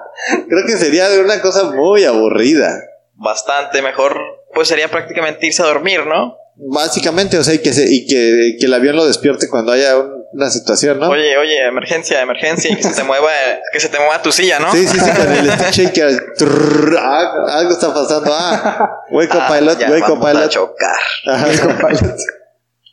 creo 0.48 0.64
que 0.66 0.76
sería 0.76 1.08
de 1.08 1.20
una 1.20 1.40
cosa 1.40 1.64
muy 1.72 2.04
aburrida. 2.04 2.80
Bastante 3.14 3.82
mejor. 3.82 4.16
Pues 4.54 4.68
sería 4.68 4.88
prácticamente 4.88 5.46
irse 5.46 5.62
a 5.62 5.66
dormir, 5.66 6.00
¿no? 6.06 6.36
Básicamente, 6.56 7.36
o 7.38 7.44
sea, 7.44 7.54
y 7.54 7.58
que, 7.58 7.72
se- 7.72 7.92
y 7.92 8.06
que, 8.06 8.56
que 8.58 8.66
el 8.66 8.74
avión 8.74 8.96
lo 8.96 9.06
despierte 9.06 9.48
cuando 9.48 9.72
haya 9.72 9.96
un- 9.98 10.17
una 10.32 10.50
situación, 10.50 10.98
¿no? 11.00 11.08
Oye, 11.08 11.36
oye, 11.38 11.66
emergencia, 11.66 12.20
emergencia, 12.20 12.70
y 12.70 12.76
que 12.76 12.82
se 12.82 12.92
te 12.94 13.02
mueva, 13.02 13.28
que 13.72 13.80
se 13.80 13.88
te 13.88 13.98
mueva 13.98 14.20
tu 14.22 14.30
silla, 14.32 14.58
¿no? 14.58 14.70
Sí, 14.72 14.86
sí, 14.86 14.98
sí, 15.00 15.10
con 15.10 15.32
el 15.32 15.50
stick 15.52 15.70
shaker. 15.70 16.34
trrr, 16.36 16.96
ah, 16.98 17.58
algo 17.58 17.72
está 17.72 17.92
pasando. 17.94 18.30
Ah, 18.34 18.90
up 19.10 19.28
Ah, 19.32 19.48
pilot, 19.58 19.78
ya 19.78 19.88
up 19.90 20.00
vamos 20.00 20.26
a 20.26 20.32
pilot. 20.32 20.48
chocar. 20.50 20.96
Ajá. 21.26 21.48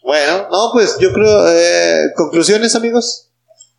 Bueno, 0.03 0.47
no, 0.51 0.69
pues 0.71 0.97
yo 0.99 1.11
creo. 1.13 1.47
Eh, 1.49 2.11
Conclusiones, 2.15 2.75
amigos. 2.75 3.31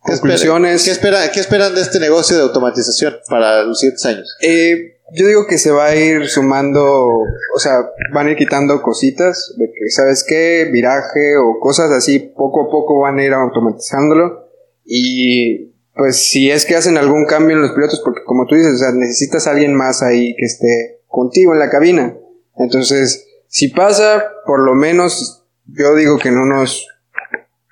¿Qué 0.05 0.11
espera- 0.13 0.33
Conclusiones. 0.33 0.83
¿Qué, 0.83 0.91
espera, 0.91 1.31
¿Qué 1.31 1.39
esperan 1.39 1.73
de 1.73 1.79
este 1.81 1.99
negocio 2.01 2.35
de 2.35 2.43
automatización 2.43 3.17
para 3.29 3.63
los 3.63 3.79
siguientes 3.79 4.05
años? 4.05 4.35
Eh, 4.41 4.96
yo 5.13 5.27
digo 5.27 5.47
que 5.47 5.57
se 5.57 5.71
va 5.71 5.85
a 5.85 5.95
ir 5.95 6.27
sumando, 6.27 6.83
o 6.83 7.59
sea, 7.59 7.89
van 8.13 8.27
a 8.27 8.31
ir 8.31 8.37
quitando 8.37 8.81
cositas, 8.81 9.53
de 9.57 9.67
que, 9.67 9.89
¿sabes 9.89 10.25
qué? 10.27 10.69
Viraje 10.71 11.37
o 11.37 11.59
cosas 11.59 11.91
así, 11.91 12.19
poco 12.19 12.63
a 12.63 12.69
poco 12.69 12.99
van 12.99 13.19
a 13.19 13.23
ir 13.23 13.33
automatizándolo. 13.33 14.49
Y 14.83 15.73
pues 15.95 16.29
si 16.29 16.51
es 16.51 16.65
que 16.65 16.75
hacen 16.75 16.97
algún 16.97 17.25
cambio 17.25 17.55
en 17.55 17.61
los 17.61 17.71
pilotos, 17.71 18.01
porque 18.03 18.23
como 18.25 18.45
tú 18.45 18.55
dices, 18.55 18.73
o 18.73 18.77
sea, 18.77 18.91
necesitas 18.91 19.47
alguien 19.47 19.73
más 19.75 20.03
ahí 20.03 20.35
que 20.35 20.45
esté 20.45 21.01
contigo 21.07 21.53
en 21.53 21.59
la 21.59 21.69
cabina. 21.69 22.15
Entonces, 22.57 23.27
si 23.47 23.69
pasa, 23.69 24.25
por 24.45 24.59
lo 24.59 24.75
menos, 24.75 25.45
yo 25.65 25.95
digo 25.95 26.17
que 26.17 26.29
en 26.29 26.37
unos 26.37 26.87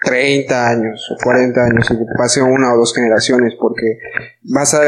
30 0.04 0.70
años 0.70 1.12
o 1.12 1.22
40 1.22 1.64
años, 1.66 1.88
que 1.88 1.96
pase 2.18 2.42
una 2.42 2.74
o 2.74 2.78
dos 2.78 2.94
generaciones, 2.94 3.54
porque 3.60 4.00
vas 4.44 4.74
a 4.74 4.82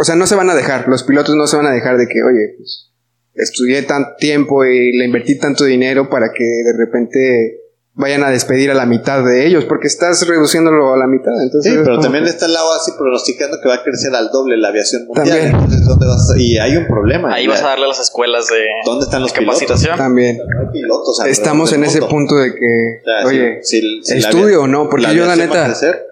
o 0.00 0.04
sea, 0.04 0.14
no 0.16 0.26
se 0.26 0.34
van 0.34 0.50
a 0.50 0.54
dejar, 0.54 0.86
los 0.88 1.02
pilotos 1.04 1.34
no 1.34 1.46
se 1.46 1.56
van 1.56 1.66
a 1.66 1.72
dejar 1.72 1.96
de 1.98 2.06
que, 2.06 2.22
oye, 2.22 2.54
pues, 2.56 2.92
estudié 3.34 3.82
tanto 3.82 4.10
tiempo 4.18 4.64
y 4.64 4.96
le 4.96 5.04
invertí 5.04 5.38
tanto 5.38 5.64
dinero 5.64 6.08
para 6.10 6.32
que 6.36 6.44
de 6.44 6.72
repente 6.76 7.60
vayan 7.94 8.22
a 8.22 8.30
despedir 8.30 8.70
a 8.70 8.74
la 8.74 8.86
mitad 8.86 9.24
de 9.24 9.44
ellos, 9.46 9.64
porque 9.64 9.88
estás 9.88 10.24
reduciéndolo 10.28 10.94
a 10.94 10.98
la 10.98 11.08
mitad. 11.08 11.32
Entonces, 11.42 11.72
Sí, 11.72 11.78
pero 11.82 11.98
también 11.98 12.22
que- 12.24 12.30
está 12.30 12.46
el 12.46 12.52
lado 12.52 12.72
así 12.72 12.92
pronosticando 12.96 13.58
que 13.60 13.68
va 13.68 13.74
a 13.76 13.82
crecer 13.82 14.14
al 14.14 14.30
doble 14.30 14.56
la 14.56 14.68
aviación 14.68 15.06
mundial. 15.06 15.28
También. 15.28 15.54
Entonces, 15.54 15.84
¿dónde 15.84 16.06
vas 16.06 16.30
a- 16.30 16.38
Y 16.38 16.58
hay 16.58 16.76
un 16.76 16.86
problema. 16.86 17.34
Ahí 17.34 17.44
Ya, 17.46 17.50
vas 17.50 17.62
a 17.62 17.66
darle 17.70 17.86
a 17.86 17.88
las 17.88 17.98
escuelas 18.00 18.46
de, 18.48 18.66
¿Dónde 18.84 19.04
están 19.04 19.22
los 19.22 19.32
de 19.32 19.40
capacitación. 19.40 19.96
También. 19.98 20.38
No 20.38 20.70
pilotos 20.70 21.20
Estamos 21.26 21.72
en 21.72 21.82
ese 21.84 22.00
punto 22.02 22.36
de 22.36 22.54
que, 22.54 23.00
oye, 23.26 23.58
si- 23.64 23.80
si- 23.80 24.00
si 24.04 24.20
la 24.20 24.28
¿estudio 24.28 24.62
o 24.62 24.66
no? 24.68 24.88
Porque 24.88 25.06
la 25.08 25.12
yo 25.12 25.26
la 25.26 25.34
neta, 25.34 25.64
crecer, 25.66 26.06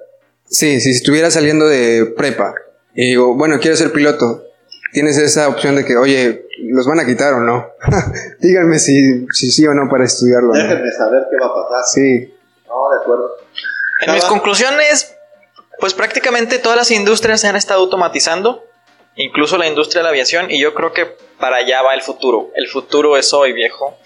sí, 0.48 0.80
si 0.80 0.90
estuviera 0.90 1.30
saliendo 1.30 1.66
de 1.68 2.06
prepa 2.16 2.54
y 2.96 3.10
digo, 3.10 3.34
bueno, 3.34 3.60
quiero 3.60 3.76
ser 3.76 3.92
piloto, 3.92 4.44
tienes 4.92 5.18
esa 5.18 5.48
opción 5.48 5.76
de 5.76 5.84
que, 5.84 5.96
oye, 5.96 6.46
¿los 6.62 6.86
van 6.86 6.98
a 6.98 7.04
quitar 7.04 7.34
o 7.34 7.40
no? 7.40 7.72
Díganme 8.40 8.78
si, 8.78 9.26
si 9.32 9.50
sí 9.50 9.66
o 9.66 9.74
no 9.74 9.90
para 9.90 10.04
estudiarlo. 10.04 10.54
¿no? 10.54 10.54
Déjenme 10.54 10.90
saber 10.92 11.24
qué 11.30 11.36
va 11.36 11.46
a 11.46 11.54
pasar. 11.54 11.84
Sí, 11.92 12.34
No, 12.66 12.90
de 12.90 13.02
acuerdo. 13.02 13.36
En 14.00 14.14
mis 14.14 14.24
conclusiones, 14.24 15.14
pues 15.78 15.92
prácticamente 15.92 16.58
todas 16.58 16.78
las 16.78 16.90
industrias 16.90 17.42
se 17.42 17.48
han 17.48 17.56
estado 17.56 17.80
automatizando, 17.80 18.64
incluso 19.14 19.58
la 19.58 19.66
industria 19.66 20.00
de 20.00 20.04
la 20.04 20.10
aviación, 20.10 20.50
y 20.50 20.58
yo 20.58 20.72
creo 20.72 20.94
que 20.94 21.04
para 21.38 21.56
allá 21.56 21.82
va 21.82 21.94
el 21.94 22.00
futuro. 22.00 22.50
El 22.54 22.66
futuro 22.68 23.18
es 23.18 23.34
hoy, 23.34 23.52
viejo. 23.52 23.98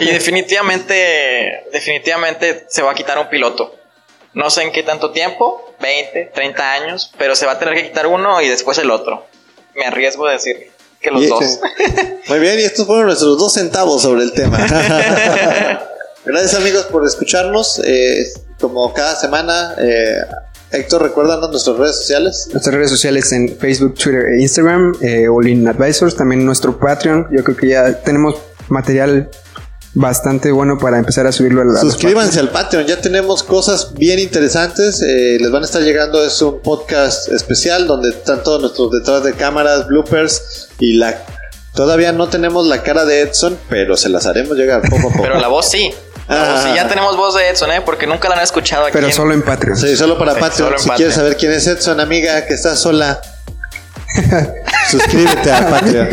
Y 0.00 0.06
definitivamente, 0.06 1.64
definitivamente 1.72 2.66
se 2.68 2.82
va 2.82 2.90
a 2.90 2.94
quitar 2.94 3.18
un 3.20 3.28
piloto. 3.28 3.72
No 4.34 4.48
sé 4.50 4.62
en 4.62 4.72
qué 4.72 4.82
tanto 4.82 5.10
tiempo, 5.12 5.74
20, 5.80 6.30
30 6.34 6.72
años, 6.72 7.12
pero 7.18 7.34
se 7.36 7.44
va 7.46 7.52
a 7.52 7.58
tener 7.58 7.74
que 7.74 7.88
quitar 7.88 8.06
uno 8.06 8.40
y 8.40 8.48
después 8.48 8.78
el 8.78 8.90
otro. 8.90 9.26
Me 9.74 9.84
arriesgo 9.84 10.26
a 10.26 10.32
decir 10.32 10.70
que 11.00 11.10
los 11.10 11.22
Y- 11.22 11.26
dos. 11.26 11.44
Muy 12.28 12.38
bien, 12.38 12.58
y 12.58 12.62
estos 12.62 12.86
fueron 12.86 13.06
nuestros 13.06 13.38
dos 13.38 13.52
centavos 13.54 14.00
sobre 14.02 14.22
el 14.22 14.32
tema. 14.32 14.58
Gracias 16.24 16.54
amigos 16.54 16.84
por 16.86 17.04
escucharnos. 17.04 17.80
Eh, 17.84 18.24
como 18.60 18.92
cada 18.94 19.16
semana, 19.16 19.74
eh, 19.78 20.18
Héctor, 20.70 21.02
recuérdanos 21.02 21.50
nuestras 21.50 21.76
redes 21.76 21.96
sociales. 21.96 22.48
Nuestras 22.52 22.74
redes 22.74 22.90
sociales 22.90 23.32
en 23.32 23.58
Facebook, 23.58 23.94
Twitter 23.94 24.26
e 24.38 24.40
Instagram, 24.42 24.94
eh, 25.02 25.26
All 25.28 25.46
In 25.48 25.66
Advisors, 25.68 26.16
también 26.16 26.46
nuestro 26.46 26.78
Patreon. 26.78 27.26
Yo 27.36 27.42
creo 27.44 27.56
que 27.56 27.68
ya 27.68 28.00
tenemos 28.02 28.36
material 28.68 29.28
bastante 29.94 30.50
bueno 30.52 30.78
para 30.78 30.98
empezar 30.98 31.26
a 31.26 31.32
subirlo 31.32 31.62
a 31.70 31.80
Suscríbanse 31.80 32.40
al 32.40 32.48
Patreon, 32.50 32.86
ya 32.86 33.00
tenemos 33.00 33.42
cosas 33.42 33.92
bien 33.94 34.18
interesantes. 34.18 35.02
eh, 35.02 35.36
les 35.40 35.50
van 35.50 35.62
a 35.62 35.66
estar 35.66 35.82
llegando, 35.82 36.24
es 36.24 36.40
un 36.42 36.60
podcast 36.60 37.28
especial 37.28 37.86
donde 37.86 38.10
están 38.10 38.42
todos 38.42 38.60
nuestros 38.60 38.90
detrás 38.90 39.22
de 39.24 39.34
cámaras, 39.34 39.86
bloopers 39.86 40.68
y 40.78 40.94
la. 40.94 41.22
Todavía 41.74 42.12
no 42.12 42.28
tenemos 42.28 42.66
la 42.66 42.82
cara 42.82 43.04
de 43.06 43.22
Edson, 43.22 43.58
pero 43.68 43.96
se 43.96 44.08
las 44.10 44.26
haremos 44.26 44.56
llegar 44.56 44.82
poco 44.82 45.08
a 45.08 45.10
poco. 45.10 45.22
Pero 45.22 45.40
la 45.40 45.48
voz 45.48 45.70
sí. 45.70 45.90
Ah. 46.28 46.72
Ya 46.76 46.86
tenemos 46.86 47.16
voz 47.16 47.34
de 47.34 47.48
Edson, 47.48 47.70
¿eh? 47.72 47.80
Porque 47.84 48.06
nunca 48.06 48.28
la 48.28 48.36
han 48.36 48.42
escuchado 48.42 48.84
aquí. 48.84 48.92
Pero 48.92 49.06
en- 49.08 49.12
solo 49.12 49.32
en 49.34 49.42
Patreon. 49.42 49.76
Sí, 49.76 49.96
solo 49.96 50.18
para 50.18 50.34
Sí, 50.34 50.40
Patreon. 50.40 50.68
solo 50.68 50.78
si 50.78 50.88
Patreon. 50.88 50.96
quieres 50.96 51.14
saber 51.14 51.36
quién 51.36 51.52
es 51.52 51.66
Edson, 51.66 51.98
amiga, 52.00 52.44
que 52.46 52.54
está 52.54 52.76
sola, 52.76 53.20
suscríbete 54.90 55.50
a 55.52 55.68
Patreon. 55.68 56.08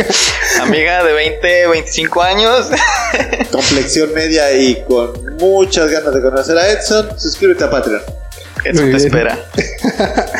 Amiga 0.61 1.03
de 1.03 1.13
20, 1.13 1.67
25 1.67 2.21
años. 2.21 2.67
Complexión 3.51 4.13
media 4.13 4.51
y 4.53 4.83
con 4.85 5.11
muchas 5.37 5.89
ganas 5.89 6.13
de 6.13 6.21
conocer 6.21 6.57
a 6.57 6.69
Edson, 6.71 7.19
suscríbete 7.19 7.63
a 7.63 7.69
Patreon. 7.69 8.01
Eso 8.65 8.81
Muy 8.81 8.91
te 8.91 8.97
bien. 8.97 9.07
espera. 9.07 9.39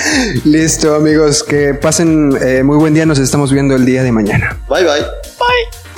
Listo, 0.46 0.96
amigos. 0.96 1.42
Que 1.44 1.74
pasen 1.74 2.38
eh, 2.42 2.64
muy 2.64 2.78
buen 2.78 2.94
día. 2.94 3.06
Nos 3.06 3.18
estamos 3.20 3.52
viendo 3.52 3.76
el 3.76 3.86
día 3.86 4.04
de 4.04 4.12
mañana. 4.12 4.60
Bye 4.68 4.84
bye. 4.84 5.02
Bye. 5.02 5.89